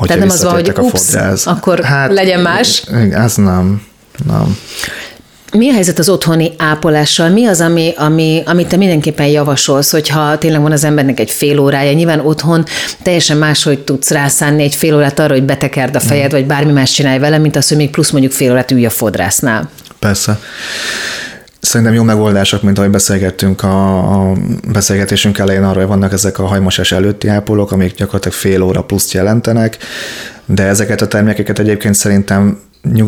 Tehát 0.00 0.18
nem 0.18 0.28
az 0.28 0.42
van, 0.42 0.52
hogy 0.52 0.72
ups, 0.76 1.14
akkor 1.44 1.80
hát, 1.80 2.12
legyen 2.12 2.40
más? 2.40 2.82
Ez 3.10 3.34
nem, 3.34 3.82
nem. 4.26 4.56
Mi 5.58 5.70
a 5.70 5.72
helyzet 5.72 5.98
az 5.98 6.08
otthoni 6.08 6.52
ápolással? 6.58 7.28
Mi 7.28 7.46
az, 7.46 7.60
ami, 7.60 7.92
ami, 7.96 8.42
amit 8.46 8.68
te 8.68 8.76
mindenképpen 8.76 9.26
javasolsz, 9.26 9.90
hogyha 9.90 10.38
tényleg 10.38 10.60
van 10.60 10.72
az 10.72 10.84
embernek 10.84 11.20
egy 11.20 11.30
fél 11.30 11.58
órája? 11.58 11.92
Nyilván 11.92 12.20
otthon 12.20 12.64
teljesen 13.02 13.36
máshogy 13.36 13.78
tudsz 13.78 14.10
rászánni 14.10 14.62
egy 14.62 14.74
fél 14.74 14.94
órát 14.94 15.18
arra, 15.18 15.32
hogy 15.32 15.44
betekerd 15.44 15.96
a 15.96 16.00
fejed, 16.00 16.30
vagy 16.30 16.46
bármi 16.46 16.72
más 16.72 16.90
csinálj 16.90 17.18
vele, 17.18 17.38
mint 17.38 17.56
az, 17.56 17.68
hogy 17.68 17.76
még 17.76 17.90
plusz 17.90 18.10
mondjuk 18.10 18.32
fél 18.32 18.50
órát 18.50 18.70
ülj 18.70 18.86
a 18.86 18.90
fodrásznál. 18.90 19.70
Persze. 19.98 20.38
Szerintem 21.60 21.94
jó 21.94 22.02
megoldások, 22.02 22.62
mint 22.62 22.78
ahogy 22.78 22.90
beszélgettünk 22.90 23.62
a, 23.62 23.98
a 23.98 24.32
beszélgetésünk 24.72 25.38
elején 25.38 25.62
arról, 25.62 25.74
hogy 25.78 25.86
vannak 25.86 26.12
ezek 26.12 26.38
a 26.38 26.46
hajmosás 26.46 26.92
előtti 26.92 27.28
ápolók, 27.28 27.72
amik 27.72 27.94
gyakorlatilag 27.94 28.36
fél 28.36 28.62
óra 28.62 28.82
pluszt 28.82 29.12
jelentenek, 29.12 29.78
de 30.46 30.62
ezeket 30.62 31.00
a 31.00 31.08
termékeket 31.08 31.58
egyébként 31.58 31.94
szerintem 31.94 32.58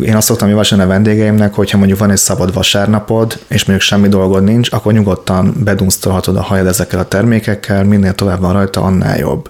én 0.01 0.15
azt 0.15 0.27
szoktam 0.27 0.49
javasolni 0.49 0.83
a 0.83 0.87
vendégeimnek, 0.87 1.53
hogyha 1.53 1.77
mondjuk 1.77 1.99
van 1.99 2.11
egy 2.11 2.17
szabad 2.17 2.53
vasárnapod, 2.53 3.39
és 3.47 3.65
mondjuk 3.65 3.89
semmi 3.89 4.07
dolgod 4.07 4.43
nincs, 4.43 4.71
akkor 4.71 4.93
nyugodtan 4.93 5.55
bedunsztolhatod 5.63 6.35
a 6.35 6.41
hajad 6.41 6.67
ezekkel 6.67 6.99
a 6.99 7.07
termékekkel, 7.07 7.83
minél 7.83 8.13
tovább 8.13 8.39
van 8.39 8.53
rajta, 8.53 8.81
annál 8.81 9.17
jobb. 9.17 9.49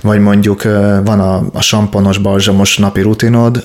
Vagy 0.00 0.20
mondjuk 0.20 0.62
van 1.04 1.20
a, 1.20 1.44
a 1.52 1.60
samponos, 1.60 2.18
balzsamos 2.18 2.78
napi 2.78 3.00
rutinod, 3.00 3.64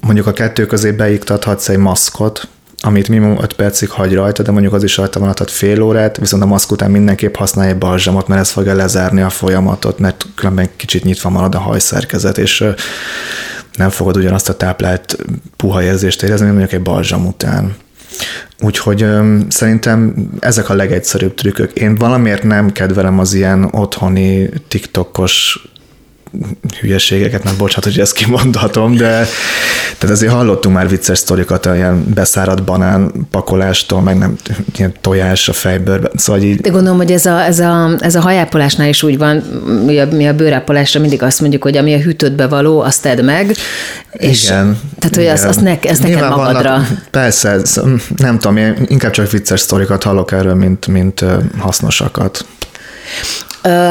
mondjuk 0.00 0.26
a 0.26 0.32
kettő 0.32 0.66
közé 0.66 0.90
beiktathatsz 0.90 1.68
egy 1.68 1.78
maszkot, 1.78 2.48
amit 2.84 3.08
minimum 3.08 3.38
5 3.42 3.52
percig 3.52 3.90
hagy 3.90 4.14
rajta, 4.14 4.42
de 4.42 4.50
mondjuk 4.50 4.72
az 4.72 4.82
is 4.82 4.96
rajta 4.96 5.20
van 5.20 5.34
fél 5.46 5.82
órát, 5.82 6.16
viszont 6.16 6.42
a 6.42 6.46
maszk 6.46 6.70
után 6.70 6.90
mindenképp 6.90 7.34
használj 7.34 7.70
egy 7.70 7.78
balzsamot, 7.78 8.28
mert 8.28 8.40
ez 8.40 8.50
fogja 8.50 8.74
lezárni 8.74 9.20
a 9.20 9.28
folyamatot, 9.28 9.98
mert 9.98 10.26
különben 10.34 10.68
kicsit 10.76 11.04
nyitva 11.04 11.30
marad 11.30 11.54
a 11.54 11.58
hajszerkezet, 11.58 12.38
és 12.38 12.64
nem 13.76 13.90
fogod 13.90 14.16
ugyanazt 14.16 14.48
a 14.48 14.56
táplált 14.56 15.16
puha 15.56 15.82
érzést 15.82 16.22
érezni, 16.22 16.44
mint 16.44 16.58
mondjuk 16.58 16.80
egy 16.80 16.86
balzsam 16.86 17.26
után. 17.26 17.76
Úgyhogy 18.60 19.06
szerintem 19.48 20.14
ezek 20.40 20.68
a 20.68 20.74
legegyszerűbb 20.74 21.34
trükkök. 21.34 21.72
Én 21.72 21.94
valamiért 21.94 22.42
nem 22.42 22.72
kedvelem 22.72 23.18
az 23.18 23.34
ilyen 23.34 23.64
otthoni 23.64 24.50
TikTokos 24.68 25.66
hülyeségeket, 26.80 27.44
nem 27.44 27.56
bocsánat, 27.56 27.84
hogy 27.84 27.98
ezt 27.98 28.12
kimondhatom, 28.12 28.96
de 28.96 29.26
tehát 29.98 30.16
azért 30.16 30.32
hallottunk 30.32 30.74
már 30.74 30.88
vicces 30.88 31.18
sztorikat, 31.18 31.64
ilyen 31.64 32.04
beszáradt 32.14 32.64
banán 32.64 33.12
pakolástól, 33.30 34.00
meg 34.00 34.18
nem 34.18 34.36
ilyen 34.76 34.92
tojás 35.00 35.48
a 35.48 35.52
fejbőrben. 35.52 36.10
Szóval 36.14 36.42
így... 36.42 36.60
De 36.60 36.70
gondolom, 36.70 36.96
hogy 36.96 37.12
ez 37.12 37.26
a, 37.26 37.44
ez 37.44 37.58
a, 37.58 37.90
ez 37.98 38.14
a 38.14 38.20
hajápolásnál 38.20 38.88
is 38.88 39.02
úgy 39.02 39.18
van, 39.18 39.36
mi 39.86 39.98
a, 39.98 40.06
mi 40.06 40.26
a 40.26 40.34
bőrápolásra 40.34 41.00
mindig 41.00 41.22
azt 41.22 41.40
mondjuk, 41.40 41.62
hogy 41.62 41.76
ami 41.76 41.94
a 41.94 41.98
hűtőtbe 41.98 42.46
való, 42.46 42.80
azt 42.80 43.02
tedd 43.02 43.24
meg. 43.24 43.56
És 44.12 44.44
igen. 44.44 44.78
Tehát, 44.98 45.16
hogy 45.16 45.26
azt, 45.26 45.44
azt, 45.44 45.60
ne, 45.60 45.78
ezt 45.80 46.02
neked 46.02 46.28
magadra. 46.28 46.70
Vannak, 46.70 46.88
persze, 47.10 47.48
ez, 47.48 47.80
nem 48.16 48.38
tudom, 48.38 48.56
én 48.56 48.86
inkább 48.86 49.12
csak 49.12 49.30
vicces 49.30 49.60
sztorikat 49.60 50.02
hallok 50.02 50.32
erről, 50.32 50.54
mint, 50.54 50.86
mint 50.86 51.24
hasznosakat. 51.58 52.46
Ö, 53.62 53.90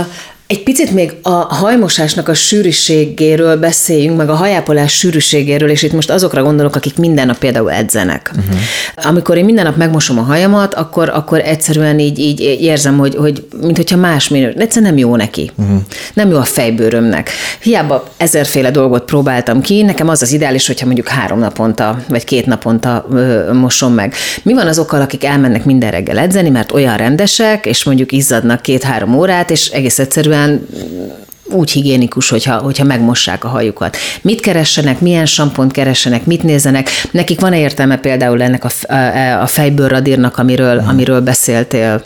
Egy 0.52 0.64
picit 0.64 0.92
még 0.92 1.14
a 1.22 1.30
hajmosásnak 1.30 2.28
a 2.28 2.34
sűrűségéről 2.34 3.58
beszéljünk, 3.58 4.18
meg 4.18 4.30
a 4.30 4.34
hajápolás 4.34 4.94
sűrűségéről, 4.94 5.70
és 5.70 5.84
itt 5.84 5.92
most 5.92 6.10
azokra 6.10 6.44
gondolok, 6.44 6.76
akik 6.76 6.98
minden 6.98 7.26
nap 7.26 7.38
például 7.38 7.72
edzenek. 7.72 8.32
Uh-huh. 8.36 8.60
Amikor 8.96 9.38
én 9.38 9.46
minden 9.46 9.66
nap 9.66 9.76
megmosom 9.76 10.20
a 10.20 10.22
hajamat, 10.22 10.74
akkor, 10.74 11.10
akkor 11.10 11.40
egyszerűen 11.40 12.00
így, 12.00 12.20
így 12.20 12.40
érzem, 12.40 12.98
hogy, 12.98 13.16
hogy 13.16 13.46
mint 13.62 13.78
hogyha 13.78 13.98
más 13.98 14.28
minő, 14.28 14.54
egyszerűen 14.58 14.92
nem 14.92 15.02
jó 15.02 15.16
neki. 15.16 15.52
Uh-huh. 15.56 15.78
Nem 16.14 16.30
jó 16.30 16.38
a 16.38 16.44
fejbőrömnek. 16.44 17.30
Hiába 17.62 18.08
ezerféle 18.18 18.72
dolgot 18.72 19.06
próbáltam 19.06 19.62
ki, 19.62 19.82
nekem 19.82 20.10
az 20.10 20.22
az 20.22 20.32
ideális, 20.32 20.68
hogyha 20.68 20.86
mondjuk 20.86 21.08
három 21.08 21.40
naponta, 21.40 22.04
vagy 22.10 22.24
két 22.24 22.46
naponta 22.46 23.06
ö, 23.12 23.54
mosom 23.54 23.94
meg. 23.94 24.14
Mi 24.44 24.54
van 24.54 24.68
azokkal, 24.68 25.02
akik 25.02 25.24
elmennek 25.24 25.66
minden 25.66 25.92
reggel 25.92 26.18
edzeni, 26.18 26.50
mert 26.50 26.72
olyan 26.72 26.98
rendesek, 26.98 27.66
és 27.66 27.84
mondjuk 27.84 28.12
izzadnak 28.12 28.62
két-három 28.62 29.18
órát, 29.18 29.50
és 29.50 29.68
egész 29.68 30.00
egyszerűen 30.00 30.40
egyszerűen 30.42 31.20
úgy 31.46 31.72
higiénikus, 31.72 32.30
hogyha, 32.30 32.58
hogyha 32.58 32.84
megmossák 32.84 33.44
a 33.44 33.48
hajukat. 33.48 33.98
Mit 34.22 34.40
keressenek, 34.40 35.00
milyen 35.00 35.26
sampont 35.26 35.72
keressenek, 35.72 36.26
mit 36.26 36.44
nézzenek. 36.44 36.90
Nekik 37.12 37.40
van-e 37.40 37.60
értelme 37.60 37.98
például 37.98 38.42
ennek 38.42 38.64
a, 38.64 38.94
a, 39.42 39.48
fejből 39.48 39.88
radírnak, 39.88 40.38
amiről, 40.38 40.80
hmm. 40.80 40.90
amiről 40.90 41.22
beszéltél? 41.22 42.04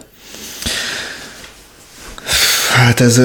Hát 2.75 2.99
ez 2.99 3.21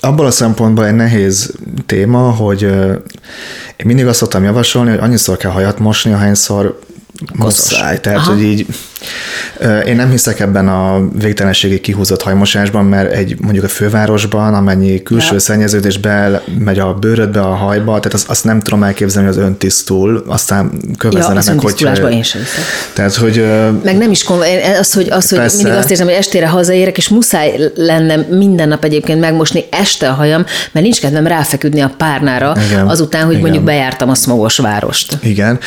abból 0.00 0.26
a 0.26 0.30
szempontból 0.30 0.86
egy 0.86 0.94
nehéz 0.94 1.52
téma, 1.86 2.30
hogy 2.30 2.62
én 3.76 3.84
mindig 3.84 4.06
azt 4.06 4.18
szoktam 4.18 4.44
javasolni, 4.44 4.90
hogy 4.90 4.98
annyiszor 4.98 5.36
kell 5.36 5.50
hajat 5.50 5.78
mosni, 5.78 6.12
ahányszor 6.12 6.78
muszáj. 7.32 8.00
Tehát, 8.00 8.18
Aha. 8.18 8.32
hogy 8.32 8.42
így 8.42 8.66
én 9.86 9.96
nem 9.96 10.10
hiszek 10.10 10.40
ebben 10.40 10.68
a 10.68 11.08
végtelenségi 11.18 11.80
kihúzott 11.80 12.22
hajmosásban, 12.22 12.84
mert 12.84 13.12
egy 13.12 13.36
mondjuk 13.40 13.64
a 13.64 13.68
fővárosban, 13.68 14.54
amennyi 14.54 15.02
külső 15.02 15.34
ja. 15.34 15.40
szennyeződés 15.40 16.00
megy 16.58 16.78
a 16.78 16.94
bőrödbe, 16.94 17.40
a 17.40 17.54
hajba, 17.54 17.98
tehát 17.98 18.14
azt, 18.14 18.28
azt 18.28 18.44
nem 18.44 18.60
tudom 18.60 18.82
elképzelni, 18.82 19.28
hogy 19.28 19.38
az 19.38 19.44
öntisztul, 19.44 20.24
aztán 20.26 20.70
kövezzenek 20.98 21.44
ja, 21.44 21.90
meg, 21.90 22.02
hogy... 22.02 22.12
én 22.12 22.22
sem. 22.22 22.42
Tehát, 22.92 23.14
hogy... 23.14 23.46
Meg 23.84 23.96
nem 23.96 24.10
is 24.10 24.24
az, 24.78 24.92
hogy, 24.92 25.08
az, 25.10 25.28
hogy 25.28 25.52
mindig 25.56 25.72
azt 25.72 25.90
érzem, 25.90 26.06
hogy 26.06 26.16
estére 26.16 26.48
hazaérek, 26.48 26.96
és 26.96 27.08
muszáj 27.08 27.70
lenne 27.74 28.16
minden 28.16 28.68
nap 28.68 28.84
egyébként 28.84 29.20
megmosni 29.20 29.64
este 29.70 30.08
a 30.08 30.12
hajam, 30.12 30.44
mert 30.72 30.84
nincs 30.84 31.00
kedvem 31.00 31.26
ráfeküdni 31.26 31.80
a 31.80 31.94
párnára, 31.96 32.56
Igen. 32.70 32.86
azután, 32.86 33.22
hogy 33.22 33.30
Igen. 33.30 33.42
mondjuk 33.42 33.64
bejártam 33.64 34.08
a 34.08 34.14
smogos 34.14 34.58
várost. 34.58 35.18
Igen, 35.22 35.58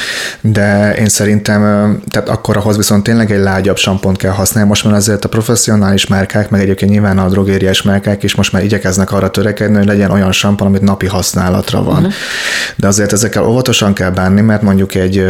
de 0.42 0.96
én 0.96 1.10
szerintem, 1.10 1.62
tehát 2.10 2.30
akkor 2.30 2.58
ahhoz 2.58 2.78
viszont 2.78 3.04
tényleg 3.04 3.27
egy 3.32 3.40
lágyabb 3.40 3.78
sampont 3.78 4.18
kell 4.18 4.32
használni. 4.32 4.70
Most 4.70 4.84
már 4.84 4.94
azért 4.94 5.26
a 5.26 5.30
professzionális 5.30 6.08
márkák, 6.08 6.50
meg 6.50 6.62
egyébként 6.62 6.92
nyilván 6.92 7.18
a 7.18 7.30
drogériás 7.30 7.82
márkák 7.82 8.24
is 8.24 8.36
most 8.36 8.52
már 8.52 8.64
igyekeznek 8.64 9.12
arra 9.12 9.30
törekedni, 9.30 9.78
hogy 9.78 9.86
legyen 9.86 10.12
olyan 10.12 10.32
sampon, 10.32 10.68
amit 10.68 10.82
napi 10.82 11.06
használatra 11.06 11.84
van. 11.84 11.98
Uh-huh. 11.98 12.14
De 12.76 12.88
azért 12.88 13.14
ezekkel 13.14 13.44
óvatosan 13.44 13.94
kell 13.94 14.10
bánni, 14.10 14.42
mert 14.42 14.62
mondjuk 14.62 14.96
egy 14.96 15.26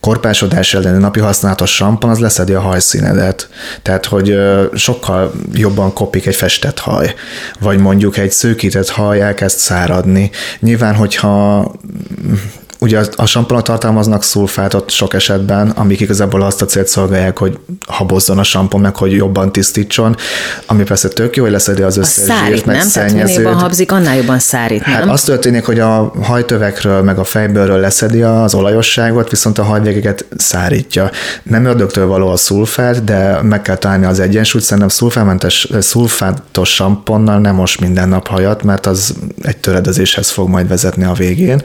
korpásodás 0.00 0.74
elleni 0.74 0.98
napi 0.98 1.20
használatos 1.20 1.74
sampon 1.74 2.10
az 2.10 2.18
leszedi 2.18 2.52
a 2.52 2.60
hajszínedet. 2.60 3.48
Tehát, 3.82 4.06
hogy 4.06 4.38
sokkal 4.74 5.32
jobban 5.52 5.92
kopik 5.92 6.26
egy 6.26 6.34
festett 6.34 6.78
haj, 6.78 7.14
vagy 7.60 7.78
mondjuk 7.78 8.16
egy 8.16 8.30
szőkített 8.30 8.88
haj 8.88 9.20
elkezd 9.20 9.58
száradni. 9.58 10.30
Nyilván, 10.60 10.94
hogyha 10.94 11.72
Ugye 12.82 13.00
a 13.16 13.26
samponok 13.26 13.62
tartalmaznak 13.62 14.22
szulfátot 14.22 14.90
sok 14.90 15.14
esetben, 15.14 15.70
amik 15.70 16.00
igazából 16.00 16.42
azt 16.42 16.62
a 16.62 16.66
célt 16.66 16.88
szolgálják, 16.88 17.38
hogy 17.38 17.58
habozzon 17.86 18.38
a 18.38 18.42
sampon, 18.42 18.80
meg 18.80 18.96
hogy 18.96 19.12
jobban 19.12 19.52
tisztítson, 19.52 20.16
ami 20.66 20.82
persze 20.82 21.08
tök 21.08 21.36
jó, 21.36 21.42
hogy 21.42 21.52
leszedi 21.52 21.82
az 21.82 21.96
összes 21.96 22.24
a 22.24 22.26
szárít, 22.26 22.54
zsírt, 22.54 22.66
meg 22.66 22.76
nem? 22.76 22.88
Tehát 22.88 23.34
jobban 23.34 23.54
habzik, 23.54 23.92
annál 23.92 24.16
jobban 24.16 24.38
szárít, 24.38 24.82
hát 24.82 24.98
nem? 24.98 25.10
Az 25.10 25.22
történik, 25.22 25.64
hogy 25.64 25.78
a 25.78 26.12
hajtövekről, 26.22 27.02
meg 27.02 27.18
a 27.18 27.24
fejbőrről 27.24 27.78
leszedi 27.80 28.22
az 28.22 28.54
olajosságot, 28.54 29.30
viszont 29.30 29.58
a 29.58 29.62
hajvégeket 29.62 30.24
szárítja. 30.36 31.10
Nem 31.42 31.64
ördögtől 31.64 32.06
való 32.06 32.28
a 32.28 32.36
szulfát, 32.36 33.04
de 33.04 33.42
meg 33.42 33.62
kell 33.62 33.76
találni 33.76 34.04
az 34.04 34.20
egyensúlyt, 34.20 34.64
szerintem 34.64 34.88
szulfámentes, 34.88 35.68
szulfátos 35.80 36.74
samponnal 36.74 37.38
nem 37.38 37.54
most 37.54 37.80
minden 37.80 38.08
nap 38.08 38.26
hajat, 38.26 38.62
mert 38.62 38.86
az 38.86 39.14
egy 39.42 39.56
töredezéshez 39.56 40.30
fog 40.30 40.48
majd 40.48 40.68
vezetni 40.68 41.04
a 41.04 41.12
végén. 41.12 41.62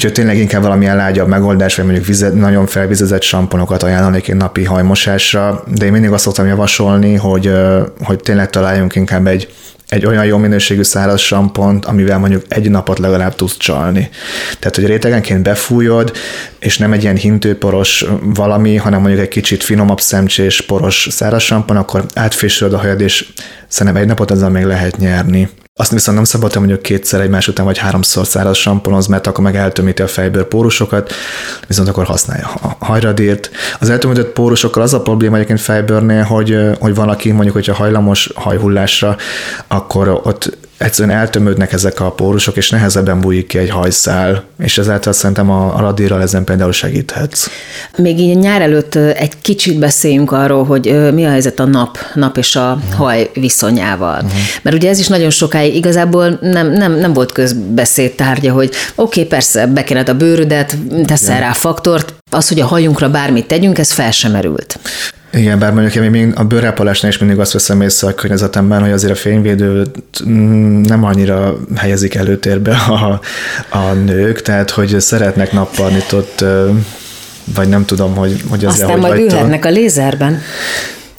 Úgyhogy 0.00 0.14
tényleg 0.14 0.38
inkább 0.38 0.62
valamilyen 0.62 0.96
lágyabb 0.96 1.28
megoldás, 1.28 1.76
vagy 1.76 1.84
mondjuk 1.84 2.06
vizet, 2.06 2.34
nagyon 2.34 2.66
felvizezett 2.66 3.22
samponokat 3.22 3.82
ajánlanék 3.82 4.28
én 4.28 4.36
napi 4.36 4.64
hajmosásra, 4.64 5.64
de 5.74 5.84
én 5.84 5.92
mindig 5.92 6.10
azt 6.10 6.24
szoktam 6.24 6.46
javasolni, 6.46 7.14
hogy, 7.14 7.52
hogy 8.04 8.20
tényleg 8.20 8.50
találjunk 8.50 8.94
inkább 8.94 9.26
egy, 9.26 9.52
egy 9.88 10.06
olyan 10.06 10.24
jó 10.24 10.36
minőségű 10.36 10.82
száraz 10.82 11.20
sampont, 11.20 11.84
amivel 11.84 12.18
mondjuk 12.18 12.42
egy 12.48 12.70
napot 12.70 12.98
legalább 12.98 13.34
tudsz 13.34 13.56
csalni. 13.56 14.08
Tehát, 14.58 14.76
hogy 14.76 14.86
rétegenként 14.86 15.42
befújod, 15.42 16.12
és 16.58 16.78
nem 16.78 16.92
egy 16.92 17.02
ilyen 17.02 17.16
hintőporos 17.16 18.04
valami, 18.22 18.76
hanem 18.76 19.00
mondjuk 19.00 19.22
egy 19.22 19.28
kicsit 19.28 19.62
finomabb 19.62 20.00
szemcsés 20.00 20.60
poros 20.60 21.08
száraz 21.10 21.42
sampon, 21.42 21.76
akkor 21.76 22.04
átfésülöd 22.14 22.72
a 22.72 22.78
hajad, 22.78 23.00
és 23.00 23.32
szerintem 23.68 24.02
egy 24.02 24.08
napot 24.08 24.30
ezzel 24.30 24.50
még 24.50 24.64
lehet 24.64 24.96
nyerni. 24.96 25.48
Azt 25.74 25.90
viszont 25.90 26.16
nem 26.16 26.26
szabad, 26.26 26.50
hogy 26.50 26.58
mondjuk 26.58 26.82
kétszer 26.82 27.20
egymás 27.20 27.48
után 27.48 27.64
vagy 27.64 27.78
háromszor 27.78 28.26
száraz 28.26 28.56
samponoz, 28.56 29.06
mert 29.06 29.26
akkor 29.26 29.44
meg 29.44 29.56
eltömíti 29.56 30.02
a 30.02 30.06
fejből 30.06 30.44
pórusokat, 30.44 31.12
viszont 31.66 31.88
akkor 31.88 32.04
használja 32.04 32.50
a 32.62 32.84
hajradírt. 32.84 33.50
Az 33.80 33.90
eltömített 33.90 34.32
pórusokkal 34.32 34.82
az 34.82 34.94
a 34.94 35.02
probléma 35.02 35.34
egyébként 35.34 35.60
fejbőrnél, 35.60 36.22
hogy, 36.22 36.56
hogy 36.78 36.94
van, 36.94 37.08
aki 37.08 37.30
mondjuk, 37.30 37.54
hogyha 37.54 37.74
hajlamos 37.74 38.30
hajhullásra, 38.34 39.16
akkor 39.68 40.08
ott 40.08 40.58
egyszerűen 40.80 41.18
eltömődnek 41.18 41.72
ezek 41.72 42.00
a 42.00 42.10
pórusok, 42.10 42.56
és 42.56 42.70
nehezebben 42.70 43.20
bújik 43.20 43.46
ki 43.46 43.58
egy 43.58 43.70
hajszál, 43.70 44.44
és 44.58 44.78
ezáltal 44.78 45.12
szerintem 45.12 45.50
a, 45.50 45.76
a 45.76 45.80
radírral 45.80 46.22
ezen 46.22 46.44
például 46.44 46.72
segíthetsz. 46.72 47.48
Még 47.96 48.18
így 48.18 48.36
nyár 48.36 48.62
előtt 48.62 48.94
egy 48.94 49.32
kicsit 49.40 49.78
beszéljünk 49.78 50.32
arról, 50.32 50.64
hogy 50.64 51.12
mi 51.12 51.26
a 51.26 51.30
helyzet 51.30 51.60
a 51.60 51.64
nap, 51.64 51.98
nap 52.14 52.36
és 52.36 52.56
a 52.56 52.78
uh-huh. 52.82 52.98
haj 52.98 53.30
viszonyával. 53.34 54.16
Uh-huh. 54.16 54.38
Mert 54.62 54.76
ugye 54.76 54.88
ez 54.88 54.98
is 54.98 55.06
nagyon 55.06 55.30
sokáig 55.30 55.74
igazából 55.74 56.38
nem, 56.40 56.70
nem, 56.70 56.92
nem 56.92 57.12
volt 57.12 57.32
közbeszéd 57.32 58.12
tárgya, 58.12 58.52
hogy 58.52 58.68
oké, 58.68 58.74
okay, 58.94 59.24
persze, 59.24 59.66
bekened 59.66 60.08
a 60.08 60.14
bőrödet, 60.14 60.76
teszel 61.04 61.36
Igen. 61.36 61.40
rá 61.46 61.52
faktort, 61.52 62.14
az, 62.30 62.48
hogy 62.48 62.60
a 62.60 62.66
hajunkra 62.66 63.10
bármit 63.10 63.46
tegyünk, 63.46 63.78
ez 63.78 63.92
fel 63.92 64.10
sem 64.10 64.32
merült. 64.32 64.78
Igen, 65.32 65.58
bár 65.58 65.72
mondjuk 65.72 66.04
én 66.04 66.10
még 66.10 66.32
a 66.34 66.44
bőrápolásnál 66.44 67.10
is 67.10 67.18
mindig 67.18 67.38
azt 67.38 67.52
veszem 67.52 67.80
észre 67.80 68.08
a 68.08 68.14
környezetemben, 68.14 68.80
hogy 68.80 68.90
azért 68.90 69.12
a 69.12 69.16
fényvédőt 69.16 69.90
nem 70.84 71.04
annyira 71.04 71.56
helyezik 71.76 72.14
előtérbe 72.14 72.76
a, 72.76 73.20
a 73.76 73.92
nők, 73.92 74.42
tehát 74.42 74.70
hogy 74.70 75.00
szeretnek 75.00 75.52
nappalnitott, 75.52 76.44
vagy 77.54 77.68
nem 77.68 77.84
tudom, 77.84 78.14
hogy, 78.14 78.42
hogy 78.48 78.64
azért 78.64 78.82
Aztán 78.82 79.00
hogy 79.00 79.10
majd 79.10 79.20
ülhetnek 79.20 79.64
a 79.64 79.70
lézerben. 79.70 80.40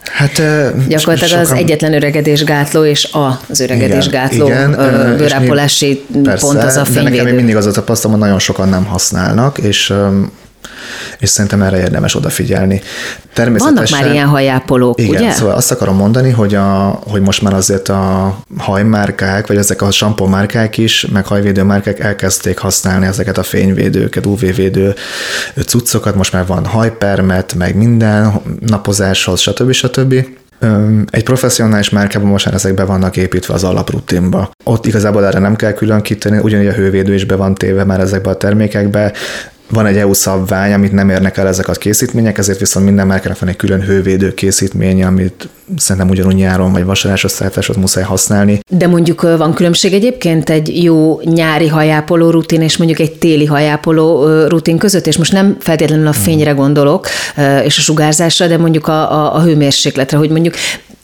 Hát, 0.03 0.41
Gyakorlatilag 0.87 1.29
sokan... 1.29 1.39
az 1.39 1.51
egyetlen 1.51 1.93
öregedésgátló 1.93 2.83
és 2.83 3.09
az 3.49 3.59
öregedésgátló 3.59 4.45
igen, 4.45 4.73
igen, 4.73 5.17
bőrápolási 5.17 6.05
pont 6.39 6.63
az 6.63 6.75
a 6.75 6.85
fényvédő. 6.85 7.15
De 7.15 7.21
nekem 7.21 7.35
mindig 7.35 7.55
az 7.55 7.65
a 7.65 7.71
tapasztalom, 7.71 8.11
hogy 8.11 8.25
nagyon 8.25 8.39
sokan 8.39 8.69
nem 8.69 8.85
használnak, 8.85 9.57
és 9.57 9.93
és 11.19 11.29
szerintem 11.29 11.61
erre 11.61 11.77
érdemes 11.77 12.15
odafigyelni. 12.15 12.81
Természetesen, 13.33 13.75
Vannak 13.75 14.05
már 14.05 14.13
ilyen 14.13 14.27
hajápolók, 14.27 14.99
igen, 14.99 15.21
ugye? 15.21 15.31
szóval 15.31 15.55
azt 15.55 15.71
akarom 15.71 15.95
mondani, 15.95 16.29
hogy, 16.29 16.55
a, 16.55 16.99
hogy 17.07 17.21
most 17.21 17.41
már 17.41 17.53
azért 17.53 17.89
a 17.89 18.35
hajmárkák, 18.57 19.47
vagy 19.47 19.57
ezek 19.57 19.81
a 19.81 19.89
márkák 20.27 20.77
is, 20.77 21.05
meg 21.13 21.25
hajvédő 21.25 21.63
márkák 21.63 21.99
elkezdték 21.99 22.57
használni 22.57 23.05
ezeket 23.05 23.37
a 23.37 23.43
fényvédőket, 23.43 24.25
UV-védő 24.25 24.95
cuccokat, 25.65 26.15
most 26.15 26.33
már 26.33 26.45
van 26.45 26.65
hajpermet, 26.65 27.53
meg 27.53 27.75
minden 27.75 28.41
napozáshoz, 28.59 29.39
stb. 29.39 29.71
stb. 29.71 30.25
Egy 31.09 31.23
professzionális 31.23 31.89
márkában 31.89 32.29
most 32.29 32.45
már 32.45 32.53
ezek 32.53 32.73
be 32.73 32.83
vannak 32.83 33.17
építve 33.17 33.53
az 33.53 33.63
alaprutinba. 33.63 34.51
Ott 34.63 34.85
igazából 34.85 35.25
erre 35.25 35.39
nem 35.39 35.55
kell 35.55 35.73
különkíteni, 35.73 36.37
ugyanígy 36.37 36.67
a 36.67 36.71
hővédő 36.73 37.13
is 37.13 37.25
be 37.25 37.35
van 37.35 37.55
téve 37.55 37.83
már 37.83 37.99
ezekbe 37.99 38.29
a 38.29 38.37
termékekbe, 38.37 39.13
van 39.71 39.85
egy 39.85 39.97
EU 39.97 40.13
szabvány, 40.13 40.73
amit 40.73 40.91
nem 40.91 41.09
érnek 41.09 41.37
el 41.37 41.47
ezek 41.47 41.67
a 41.67 41.71
készítmények, 41.71 42.37
ezért 42.37 42.59
viszont 42.59 42.85
minden 42.85 43.07
márkának 43.07 43.39
van 43.39 43.49
egy 43.49 43.55
külön 43.55 43.81
hővédő 43.81 44.33
készítménye, 44.33 45.05
amit 45.05 45.49
szerintem 45.77 46.11
ugyanúgy 46.11 46.35
nyáron 46.35 46.71
vagy 46.71 46.85
vasarásos 46.85 47.31
szállításot 47.31 47.75
muszáj 47.75 48.03
használni. 48.03 48.59
De 48.69 48.87
mondjuk 48.87 49.21
van 49.21 49.53
különbség 49.53 49.93
egyébként 49.93 50.49
egy 50.49 50.83
jó 50.83 51.19
nyári 51.23 51.67
hajápoló 51.67 52.29
rutin 52.29 52.61
és 52.61 52.77
mondjuk 52.77 52.99
egy 52.99 53.11
téli 53.11 53.45
hajápoló 53.45 54.25
rutin 54.47 54.77
között, 54.77 55.07
és 55.07 55.17
most 55.17 55.31
nem 55.31 55.57
feltétlenül 55.59 56.07
a 56.07 56.13
fényre 56.13 56.51
gondolok 56.51 57.07
és 57.63 57.77
a 57.77 57.81
sugárzásra, 57.81 58.47
de 58.47 58.57
mondjuk 58.57 58.87
a, 58.87 59.11
a, 59.11 59.35
a 59.35 59.41
hőmérsékletre, 59.41 60.17
hogy 60.17 60.29
mondjuk 60.29 60.53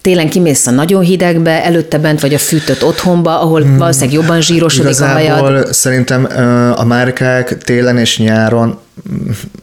télen 0.07 0.29
kimész 0.29 0.67
a 0.67 0.71
nagyon 0.71 1.01
hidegbe, 1.03 1.63
előtte 1.63 1.97
bent 1.97 2.21
vagy 2.21 2.33
a 2.33 2.37
fűtött 2.37 2.83
otthonba, 2.83 3.39
ahol 3.39 3.65
valószínűleg 3.77 4.13
jobban 4.13 4.41
zsírosodik 4.41 4.91
Igazából 4.91 5.31
a 5.31 5.39
hajad. 5.39 5.73
szerintem 5.73 6.27
a 6.75 6.83
márkák 6.83 7.57
télen 7.57 7.97
és 7.97 8.17
nyáron 8.17 8.79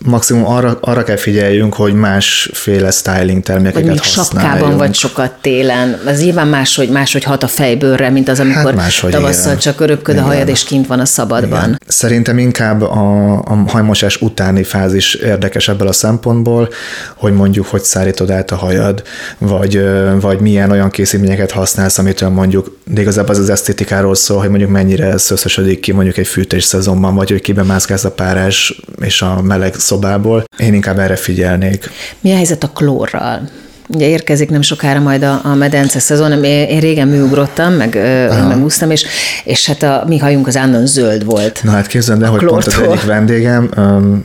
maximum 0.04 0.46
arra, 0.46 0.78
arra 0.80 1.04
kell 1.04 1.16
figyeljünk, 1.16 1.74
hogy 1.74 1.94
másféle 1.94 2.90
styling 2.90 3.42
termékeket 3.42 3.82
Vagy 3.82 3.90
még 3.90 4.02
sapkában 4.02 4.76
vagy 4.76 4.94
sokat 4.94 5.32
télen. 5.40 6.00
Az 6.06 6.20
nyilván 6.20 6.48
máshogy, 6.48 6.88
máshogy 6.88 7.24
hat 7.24 7.42
a 7.42 7.46
fejbőrre, 7.46 8.10
mint 8.10 8.28
az, 8.28 8.40
amikor 8.40 8.64
hát 8.64 8.74
máshogy, 8.74 9.10
tavasszal 9.10 9.46
igen. 9.46 9.58
csak 9.58 9.80
öröpköd 9.80 10.14
a 10.14 10.18
Igen. 10.18 10.30
hajad, 10.30 10.48
és 10.48 10.64
kint 10.64 10.86
van 10.86 11.00
a 11.00 11.04
szabadban. 11.04 11.64
Igen. 11.64 11.80
Szerintem 11.86 12.38
inkább 12.38 12.82
a, 12.82 13.32
a 13.32 13.64
hajmosás 13.66 14.20
utáni 14.20 14.62
fázis 14.62 15.14
érdekes 15.14 15.68
ebből 15.68 15.88
a 15.88 15.92
szempontból, 15.92 16.68
hogy 17.14 17.32
mondjuk, 17.32 17.66
hogy 17.66 17.82
szárítod 17.82 18.30
át 18.30 18.50
a 18.50 18.56
hajad, 18.56 19.02
vagy, 19.38 19.84
vagy 20.20 20.40
milyen 20.40 20.70
olyan 20.70 20.90
készítményeket 20.90 21.50
használsz, 21.50 21.98
amitől 21.98 22.28
mondjuk, 22.28 22.78
de 22.84 23.00
igazából 23.00 23.30
az 23.30 23.38
az 23.38 23.50
esztétikáról 23.50 24.14
szól, 24.14 24.38
hogy 24.38 24.48
mondjuk 24.48 24.70
mennyire 24.70 25.18
szöszösödik 25.18 25.80
ki 25.80 25.92
mondjuk 25.92 26.16
egy 26.16 26.26
fűtés 26.26 26.64
szezonban, 26.64 27.14
vagy 27.14 27.30
hogy 27.30 27.40
kiben 27.40 27.66
mászkálsz 27.66 28.04
a 28.04 28.10
párás 28.10 28.82
és 29.00 29.22
a 29.24 29.42
meleg 29.42 29.74
szobából. 29.74 30.44
Én 30.58 30.74
inkább 30.74 30.98
erre 30.98 31.16
figyelnék. 31.16 31.90
Mi 32.20 32.32
a 32.32 32.34
helyzet 32.34 32.64
a 32.64 32.68
klórral? 32.68 33.48
Ugye 33.88 34.08
érkezik 34.08 34.50
nem 34.50 34.62
sokára 34.62 35.00
majd 35.00 35.22
a, 35.22 35.40
a 35.44 35.54
medence 35.54 35.98
szezon, 35.98 36.44
én, 36.44 36.68
én 36.68 36.80
régen 36.80 37.08
műugrottam, 37.08 37.72
meg, 37.72 37.94
ö, 37.94 38.44
meg 38.48 38.62
úsztam, 38.62 38.90
és, 38.90 39.06
és 39.44 39.66
hát 39.66 39.82
a 39.82 40.04
mi 40.06 40.18
hajunk 40.18 40.46
az 40.46 40.56
állandóan 40.56 40.86
zöld 40.86 41.24
volt. 41.24 41.60
Na 41.62 41.70
hát 41.70 41.86
képzeld 41.86 42.22
el, 42.22 42.30
hogy 42.30 42.44
pont 42.44 42.66
az 42.66 42.78
egyik 42.78 43.02
vendégem 43.02 43.70
öm, 43.76 44.24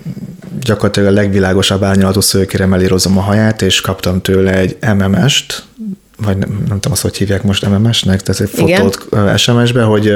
gyakorlatilag 0.61 1.09
a 1.09 1.13
legvilágosabb 1.13 1.83
árnyalatú 1.83 2.19
szőkére 2.19 2.65
melírozom 2.65 3.17
a 3.17 3.21
haját, 3.21 3.61
és 3.61 3.81
kaptam 3.81 4.21
tőle 4.21 4.53
egy 4.53 4.77
MMS-t, 4.97 5.63
vagy 6.17 6.37
nem, 6.37 6.49
nem 6.49 6.79
tudom 6.79 6.91
azt, 6.91 7.01
hogy 7.01 7.17
hívják 7.17 7.43
most 7.43 7.67
MMS-nek, 7.67 8.21
tehát 8.21 8.41
egy 8.41 8.59
Igen. 8.59 8.81
fotót 8.81 9.37
SMS-be, 9.37 9.81
hogy 9.83 10.13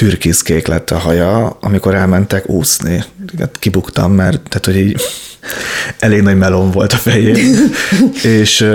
türkiszkék 0.00 0.66
lett 0.66 0.90
a 0.90 0.98
haja, 0.98 1.56
amikor 1.60 1.94
elmentek 1.94 2.48
úszni. 2.48 3.04
Hát 3.38 3.56
kibuktam, 3.58 4.12
mert 4.12 4.40
tehát, 4.48 4.64
hogy 4.64 4.76
így 4.76 5.00
elég 5.98 6.22
nagy 6.22 6.36
melon 6.36 6.70
volt 6.70 6.92
a 6.92 6.96
fején. 6.96 7.36
és 8.40 8.66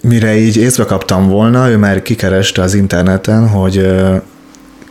mire 0.00 0.36
így 0.36 0.56
észbe 0.56 0.84
kaptam 0.84 1.28
volna, 1.28 1.70
ő 1.70 1.76
már 1.76 2.02
kikereste 2.02 2.62
az 2.62 2.74
interneten, 2.74 3.48
hogy 3.48 3.86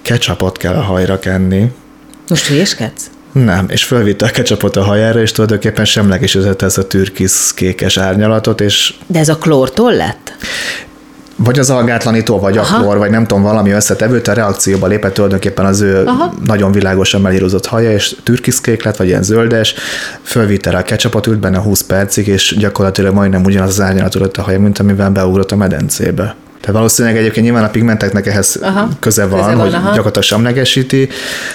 ketchupot 0.02 0.58
kell 0.58 0.76
a 0.76 0.82
hajra 0.82 1.20
kenni. 1.20 1.72
Most 2.30 2.48
hülyeskedsz? 2.48 3.10
Nem, 3.32 3.66
és 3.70 3.84
fölvitte 3.84 4.26
a 4.26 4.30
ketchupot 4.30 4.76
a 4.76 4.84
hajára, 4.84 5.22
és 5.22 5.32
tulajdonképpen 5.32 5.86
semlegesítette 5.86 6.66
ezt 6.66 6.78
a 6.78 6.88
türkisz 6.88 7.54
kékes 7.54 7.98
árnyalatot, 7.98 8.62
és 8.62 8.94
De 9.08 9.20
ez 9.20 9.30
a 9.30 9.38
klórtól 9.38 9.94
lett? 9.94 10.36
Vagy 11.44 11.60
az 11.60 11.70
algátlanító, 11.70 12.40
vagy 12.40 12.58
Aha. 12.58 12.80
klór, 12.80 12.98
vagy 12.98 13.10
nem 13.10 13.26
tudom, 13.26 13.44
valami 13.44 13.72
összetevőt, 13.72 14.28
a 14.28 14.34
reakcióba 14.34 14.88
lépett 14.88 15.14
tulajdonképpen 15.14 15.66
az 15.66 15.82
ő 15.82 16.06
Aha. 16.06 16.34
nagyon 16.46 16.72
világosan 16.72 17.22
melírozott 17.22 17.66
haja, 17.66 17.92
és 17.92 18.16
türkiszkék 18.24 18.84
lett, 18.84 18.96
vagy 18.96 19.08
ilyen 19.08 19.24
zöldes, 19.24 19.76
fölvitte 20.22 20.72
rá 20.72 20.80
a 20.80 20.84
ketchupot, 20.84 21.28
ült 21.28 21.40
benne 21.40 21.58
20 21.58 21.82
percig, 21.82 22.28
és 22.28 22.56
gyakorlatilag 22.58 23.14
majdnem 23.14 23.44
ugyanaz 23.44 23.70
az 23.70 23.82
árnyalat 23.82 24.38
a 24.38 24.42
haja, 24.42 24.60
mint 24.60 24.80
amivel 24.80 25.10
beugrott 25.10 25.52
a 25.52 25.56
medencébe. 25.56 26.36
Tehát 26.64 26.78
valószínűleg 26.78 27.18
egyébként 27.18 27.46
nyilván 27.46 27.64
a 27.64 27.70
pigmenteknek 27.70 28.28
ehhez 28.28 28.60
Aha. 28.62 28.90
köze 29.00 29.26
van, 29.26 29.40
Köze 29.40 29.56
van, 29.56 29.66
hogy 29.66 29.74
aha. 29.74 29.88
gyakorlatilag 29.88 30.24
semlegesíti, 30.24 31.10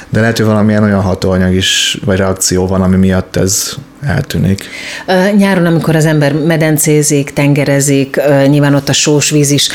de 0.09 0.20
lehet, 0.20 0.37
hogy 0.37 0.46
valamilyen 0.46 0.83
olyan 0.83 1.01
hatóanyag 1.01 1.55
is, 1.55 1.98
vagy 2.05 2.16
reakció 2.16 2.66
van, 2.66 2.83
ami 2.83 2.96
miatt 2.96 3.37
ez 3.37 3.74
eltűnik. 4.06 4.64
Nyáron, 5.37 5.66
amikor 5.66 5.96
az 5.96 6.04
ember 6.04 6.32
medencézik, 6.32 7.32
tengerezik, 7.32 8.20
nyilván 8.46 8.74
ott 8.74 8.88
a 8.88 8.92
sós 8.92 9.30
víz 9.30 9.50
is. 9.50 9.68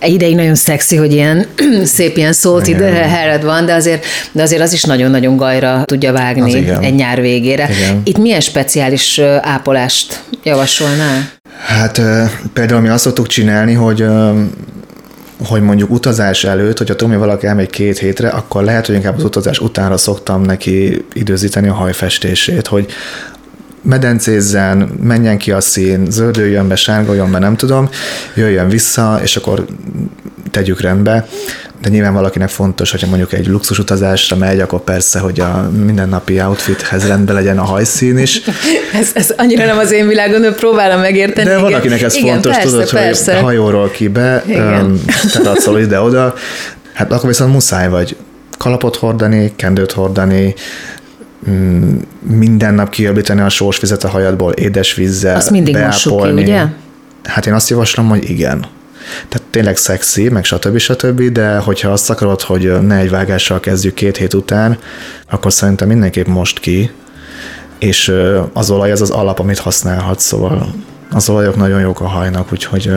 Ideig 0.00 0.34
nagyon 0.34 0.54
szexi, 0.54 0.96
hogy 0.96 1.12
ilyen 1.12 1.46
szép 1.84 2.16
ilyen 2.16 2.32
salty 2.32 2.68
Igen. 2.68 3.10
haired 3.10 3.42
van, 3.42 3.66
de 3.66 3.74
azért, 3.74 4.04
de 4.32 4.42
azért 4.42 4.62
az 4.62 4.72
is 4.72 4.82
nagyon-nagyon 4.82 5.36
gajra 5.36 5.82
tudja 5.84 6.12
vágni 6.12 6.68
egy 6.80 6.94
nyár 6.94 7.20
végére. 7.20 7.68
Igen. 7.70 8.00
Itt 8.04 8.18
milyen 8.18 8.40
speciális 8.40 9.18
ápolást 9.40 10.22
javasolnál? 10.42 11.30
Hát 11.66 12.00
például 12.52 12.80
mi 12.80 12.88
azt 12.88 13.04
szoktuk 13.04 13.26
csinálni, 13.26 13.72
hogy 13.72 14.04
hogy 15.46 15.62
mondjuk 15.62 15.90
utazás 15.90 16.44
előtt, 16.44 16.78
hogyha 16.78 16.96
tudom, 16.96 17.12
hogy 17.12 17.22
valaki 17.22 17.46
elmegy 17.46 17.70
két 17.70 17.98
hétre, 17.98 18.28
akkor 18.28 18.64
lehet, 18.64 18.86
hogy 18.86 18.94
inkább 18.94 19.16
az 19.16 19.24
utazás 19.24 19.58
utánra 19.58 19.96
szoktam 19.96 20.42
neki 20.42 21.04
időzíteni 21.12 21.68
a 21.68 21.74
hajfestését, 21.74 22.66
hogy 22.66 22.86
medencézzen, 23.82 24.78
menjen 25.02 25.38
ki 25.38 25.50
a 25.50 25.60
szín, 25.60 26.06
zöldüljön 26.10 26.68
be, 26.68 26.76
sárgoljon 26.76 27.30
be, 27.30 27.38
nem 27.38 27.56
tudom, 27.56 27.88
jöjjön 28.34 28.68
vissza, 28.68 29.20
és 29.22 29.36
akkor 29.36 29.64
tegyük 30.50 30.80
rendbe. 30.80 31.26
De 31.82 31.88
nyilván 31.88 32.12
valakinek 32.12 32.48
fontos, 32.48 32.90
hogyha 32.90 33.06
mondjuk 33.06 33.32
egy 33.32 33.46
luxus 33.46 33.78
utazásra 33.78 34.36
megy, 34.36 34.60
akkor 34.60 34.80
persze, 34.80 35.18
hogy 35.18 35.40
a 35.40 35.70
mindennapi 35.84 36.40
outfithez 36.40 37.06
rendben 37.06 37.34
legyen 37.34 37.58
a 37.58 37.62
hajszín 37.62 38.18
is. 38.18 38.40
Ez, 38.92 39.10
ez 39.14 39.34
annyira 39.36 39.64
nem 39.64 39.78
az 39.78 39.92
én 39.92 40.08
világom, 40.08 40.40
de 40.40 40.52
próbálom 40.52 41.00
megérteni. 41.00 41.48
De 41.48 41.58
van, 41.58 41.74
akinek 41.74 42.02
ez 42.02 42.14
Igen, 42.14 42.32
fontos, 42.32 42.52
persze, 42.52 42.70
tudod, 42.70 42.90
persze. 42.90 43.34
hogy 43.34 43.42
hajóról 43.42 43.90
ki 43.90 44.08
be, 44.08 44.42
öm, 44.48 45.04
teratszol 45.32 45.80
ide-oda, 45.80 46.34
hát 46.92 47.12
akkor 47.12 47.28
viszont 47.28 47.52
muszáj 47.52 47.88
vagy 47.88 48.16
kalapot 48.58 48.96
hordani, 48.96 49.52
kendőt 49.56 49.92
hordani, 49.92 50.54
minden 52.20 52.74
nap 52.74 52.90
kiöblíteni 52.90 53.40
a 53.40 53.48
sós 53.48 53.80
vizet 53.80 54.04
a 54.04 54.08
hajadból, 54.08 54.52
édes 54.52 54.94
vízzel, 54.94 55.36
Azt 55.36 55.50
mindig 55.50 55.76
mossuk 55.76 56.12
ki, 56.12 56.18
beápolni. 56.18 56.42
ugye? 56.42 56.64
Hát 57.24 57.46
én 57.46 57.52
azt 57.52 57.68
javaslom, 57.68 58.08
hogy 58.08 58.30
igen. 58.30 58.66
Tehát 59.28 59.46
tényleg 59.50 59.76
szexi, 59.76 60.28
meg 60.28 60.44
stb. 60.44 60.78
stb., 60.78 61.22
de 61.22 61.58
hogyha 61.58 61.90
azt 61.90 62.10
akarod, 62.10 62.40
hogy 62.40 62.80
ne 62.80 62.96
egy 62.96 63.10
vágással 63.10 63.60
kezdjük 63.60 63.94
két 63.94 64.16
hét 64.16 64.34
után, 64.34 64.78
akkor 65.30 65.52
szerintem 65.52 65.88
mindenképp 65.88 66.26
most 66.26 66.60
ki, 66.60 66.90
és 67.78 68.12
az 68.52 68.70
olaj 68.70 68.92
az 68.92 69.00
az 69.00 69.10
alap, 69.10 69.38
amit 69.38 69.58
használhatsz, 69.58 70.24
szóval 70.24 70.74
az 71.10 71.28
olajok 71.28 71.56
nagyon 71.56 71.80
jók 71.80 72.00
a 72.00 72.06
hajnak, 72.06 72.52
úgyhogy 72.52 72.90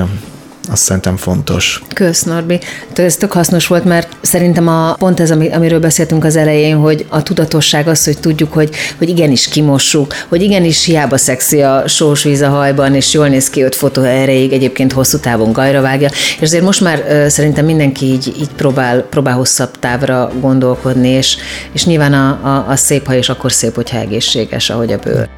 azt 0.71 0.83
szerintem 0.83 1.17
fontos. 1.17 1.83
Kösz, 1.93 2.23
Norbi. 2.23 2.59
Ez 2.95 3.15
tök 3.15 3.31
hasznos 3.31 3.67
volt, 3.67 3.85
mert 3.85 4.17
szerintem 4.21 4.67
a, 4.67 4.93
pont 4.93 5.19
ez, 5.19 5.31
ami- 5.31 5.51
amiről 5.51 5.79
beszéltünk 5.79 6.23
az 6.23 6.35
elején, 6.35 6.75
hogy 6.75 7.05
a 7.09 7.23
tudatosság 7.23 7.87
az, 7.87 8.05
hogy 8.05 8.19
tudjuk, 8.19 8.53
hogy, 8.53 8.69
hogy 8.97 9.09
igenis 9.09 9.47
kimossuk, 9.47 10.13
hogy 10.27 10.41
igenis 10.41 10.85
hiába 10.85 11.17
szexi 11.17 11.61
a 11.61 11.87
sós 11.87 12.23
víz 12.23 12.41
a 12.41 12.49
hajban, 12.49 12.95
és 12.95 13.13
jól 13.13 13.27
néz 13.27 13.49
ki 13.49 13.61
öt 13.61 13.75
fotó 13.75 14.01
erejéig, 14.01 14.53
egyébként 14.53 14.91
hosszú 14.91 15.17
távon 15.17 15.51
gajra 15.51 15.81
vágja, 15.81 16.09
és 16.35 16.41
azért 16.41 16.63
most 16.63 16.81
már 16.81 17.25
szerintem 17.27 17.65
mindenki 17.65 18.05
így, 18.05 18.33
így 18.39 18.49
próbál, 18.55 19.01
próbál 19.01 19.35
hosszabb 19.35 19.79
távra 19.79 20.31
gondolkodni, 20.39 21.09
és, 21.09 21.37
és 21.71 21.85
nyilván 21.85 22.13
a, 22.13 22.27
a, 22.27 22.65
a 22.69 22.75
szép 22.75 23.05
haj 23.05 23.17
is 23.17 23.29
akkor 23.29 23.51
szép, 23.51 23.75
hogyha 23.75 23.97
egészséges, 23.97 24.69
ahogy 24.69 24.93
a 24.93 24.97
bőr. 24.97 25.29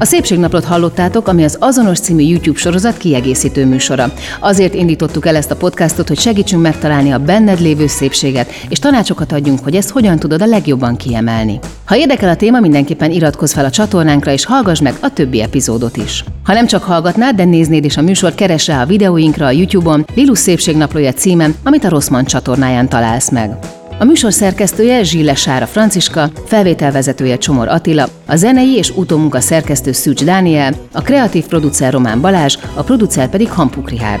A 0.00 0.04
Szépségnaplót 0.04 0.64
hallottátok, 0.64 1.28
ami 1.28 1.44
az 1.44 1.56
Azonos 1.60 1.98
című 1.98 2.22
YouTube 2.22 2.58
sorozat 2.58 2.96
kiegészítő 2.96 3.66
műsora. 3.66 4.12
Azért 4.40 4.74
indítottuk 4.74 5.26
el 5.26 5.36
ezt 5.36 5.50
a 5.50 5.56
podcastot, 5.56 6.08
hogy 6.08 6.18
segítsünk 6.18 6.62
megtalálni 6.62 7.10
a 7.10 7.18
benned 7.18 7.60
lévő 7.60 7.86
szépséget, 7.86 8.50
és 8.68 8.78
tanácsokat 8.78 9.32
adjunk, 9.32 9.58
hogy 9.62 9.74
ezt 9.74 9.90
hogyan 9.90 10.18
tudod 10.18 10.42
a 10.42 10.46
legjobban 10.46 10.96
kiemelni. 10.96 11.58
Ha 11.84 11.96
érdekel 11.96 12.28
a 12.28 12.36
téma, 12.36 12.60
mindenképpen 12.60 13.10
iratkozz 13.10 13.52
fel 13.52 13.64
a 13.64 13.70
csatornánkra, 13.70 14.32
és 14.32 14.44
hallgass 14.44 14.80
meg 14.80 14.94
a 15.00 15.12
többi 15.12 15.42
epizódot 15.42 15.96
is. 15.96 16.24
Ha 16.44 16.52
nem 16.52 16.66
csak 16.66 16.82
hallgatnád, 16.82 17.36
de 17.36 17.44
néznéd 17.44 17.84
is 17.84 17.96
a 17.96 18.02
műsort, 18.02 18.34
keres 18.34 18.66
rá 18.66 18.82
a 18.82 18.86
videóinkra 18.86 19.46
a 19.46 19.50
YouTube-on, 19.50 20.06
Lilus 20.14 20.38
Szépségnaplója 20.38 21.12
címen, 21.12 21.54
amit 21.64 21.84
a 21.84 21.88
Rosszman 21.88 22.24
csatornáján 22.24 22.88
találsz 22.88 23.30
meg. 23.30 23.77
A 24.00 24.04
műsor 24.04 24.32
szerkesztője 24.32 25.02
Zsille 25.02 25.34
Sára 25.34 25.66
Franciska, 25.66 26.30
felvételvezetője 26.46 27.38
Csomor 27.38 27.68
Attila, 27.68 28.08
a 28.26 28.36
zenei 28.36 28.76
és 28.76 28.90
utómunka 28.90 29.40
szerkesztő 29.40 29.92
Szűcs 29.92 30.24
Dániel, 30.24 30.74
a 30.92 31.02
kreatív 31.02 31.46
producer 31.46 31.92
Román 31.92 32.20
Balázs, 32.20 32.56
a 32.74 32.82
producer 32.82 33.28
pedig 33.28 33.50
Hampuk 33.50 33.90
Rihárd. 33.90 34.20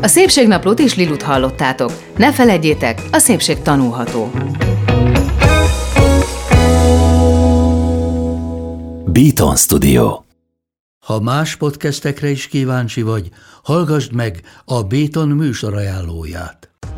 A 0.00 0.06
Szépségnaplót 0.06 0.78
és 0.78 0.94
Lilut 0.94 1.22
hallottátok. 1.22 1.90
Ne 2.16 2.32
feledjétek, 2.32 3.02
a 3.12 3.18
szépség 3.18 3.62
tanulható. 3.62 4.30
Beaton 9.04 9.56
Studio. 9.56 10.22
Ha 11.06 11.20
más 11.20 11.56
podcastekre 11.56 12.30
is 12.30 12.46
kíváncsi 12.46 13.02
vagy, 13.02 13.28
hallgassd 13.62 14.12
meg 14.12 14.40
a 14.64 14.82
Béton 14.82 15.28
műsor 15.28 15.74
ajánlóját. 15.74 16.73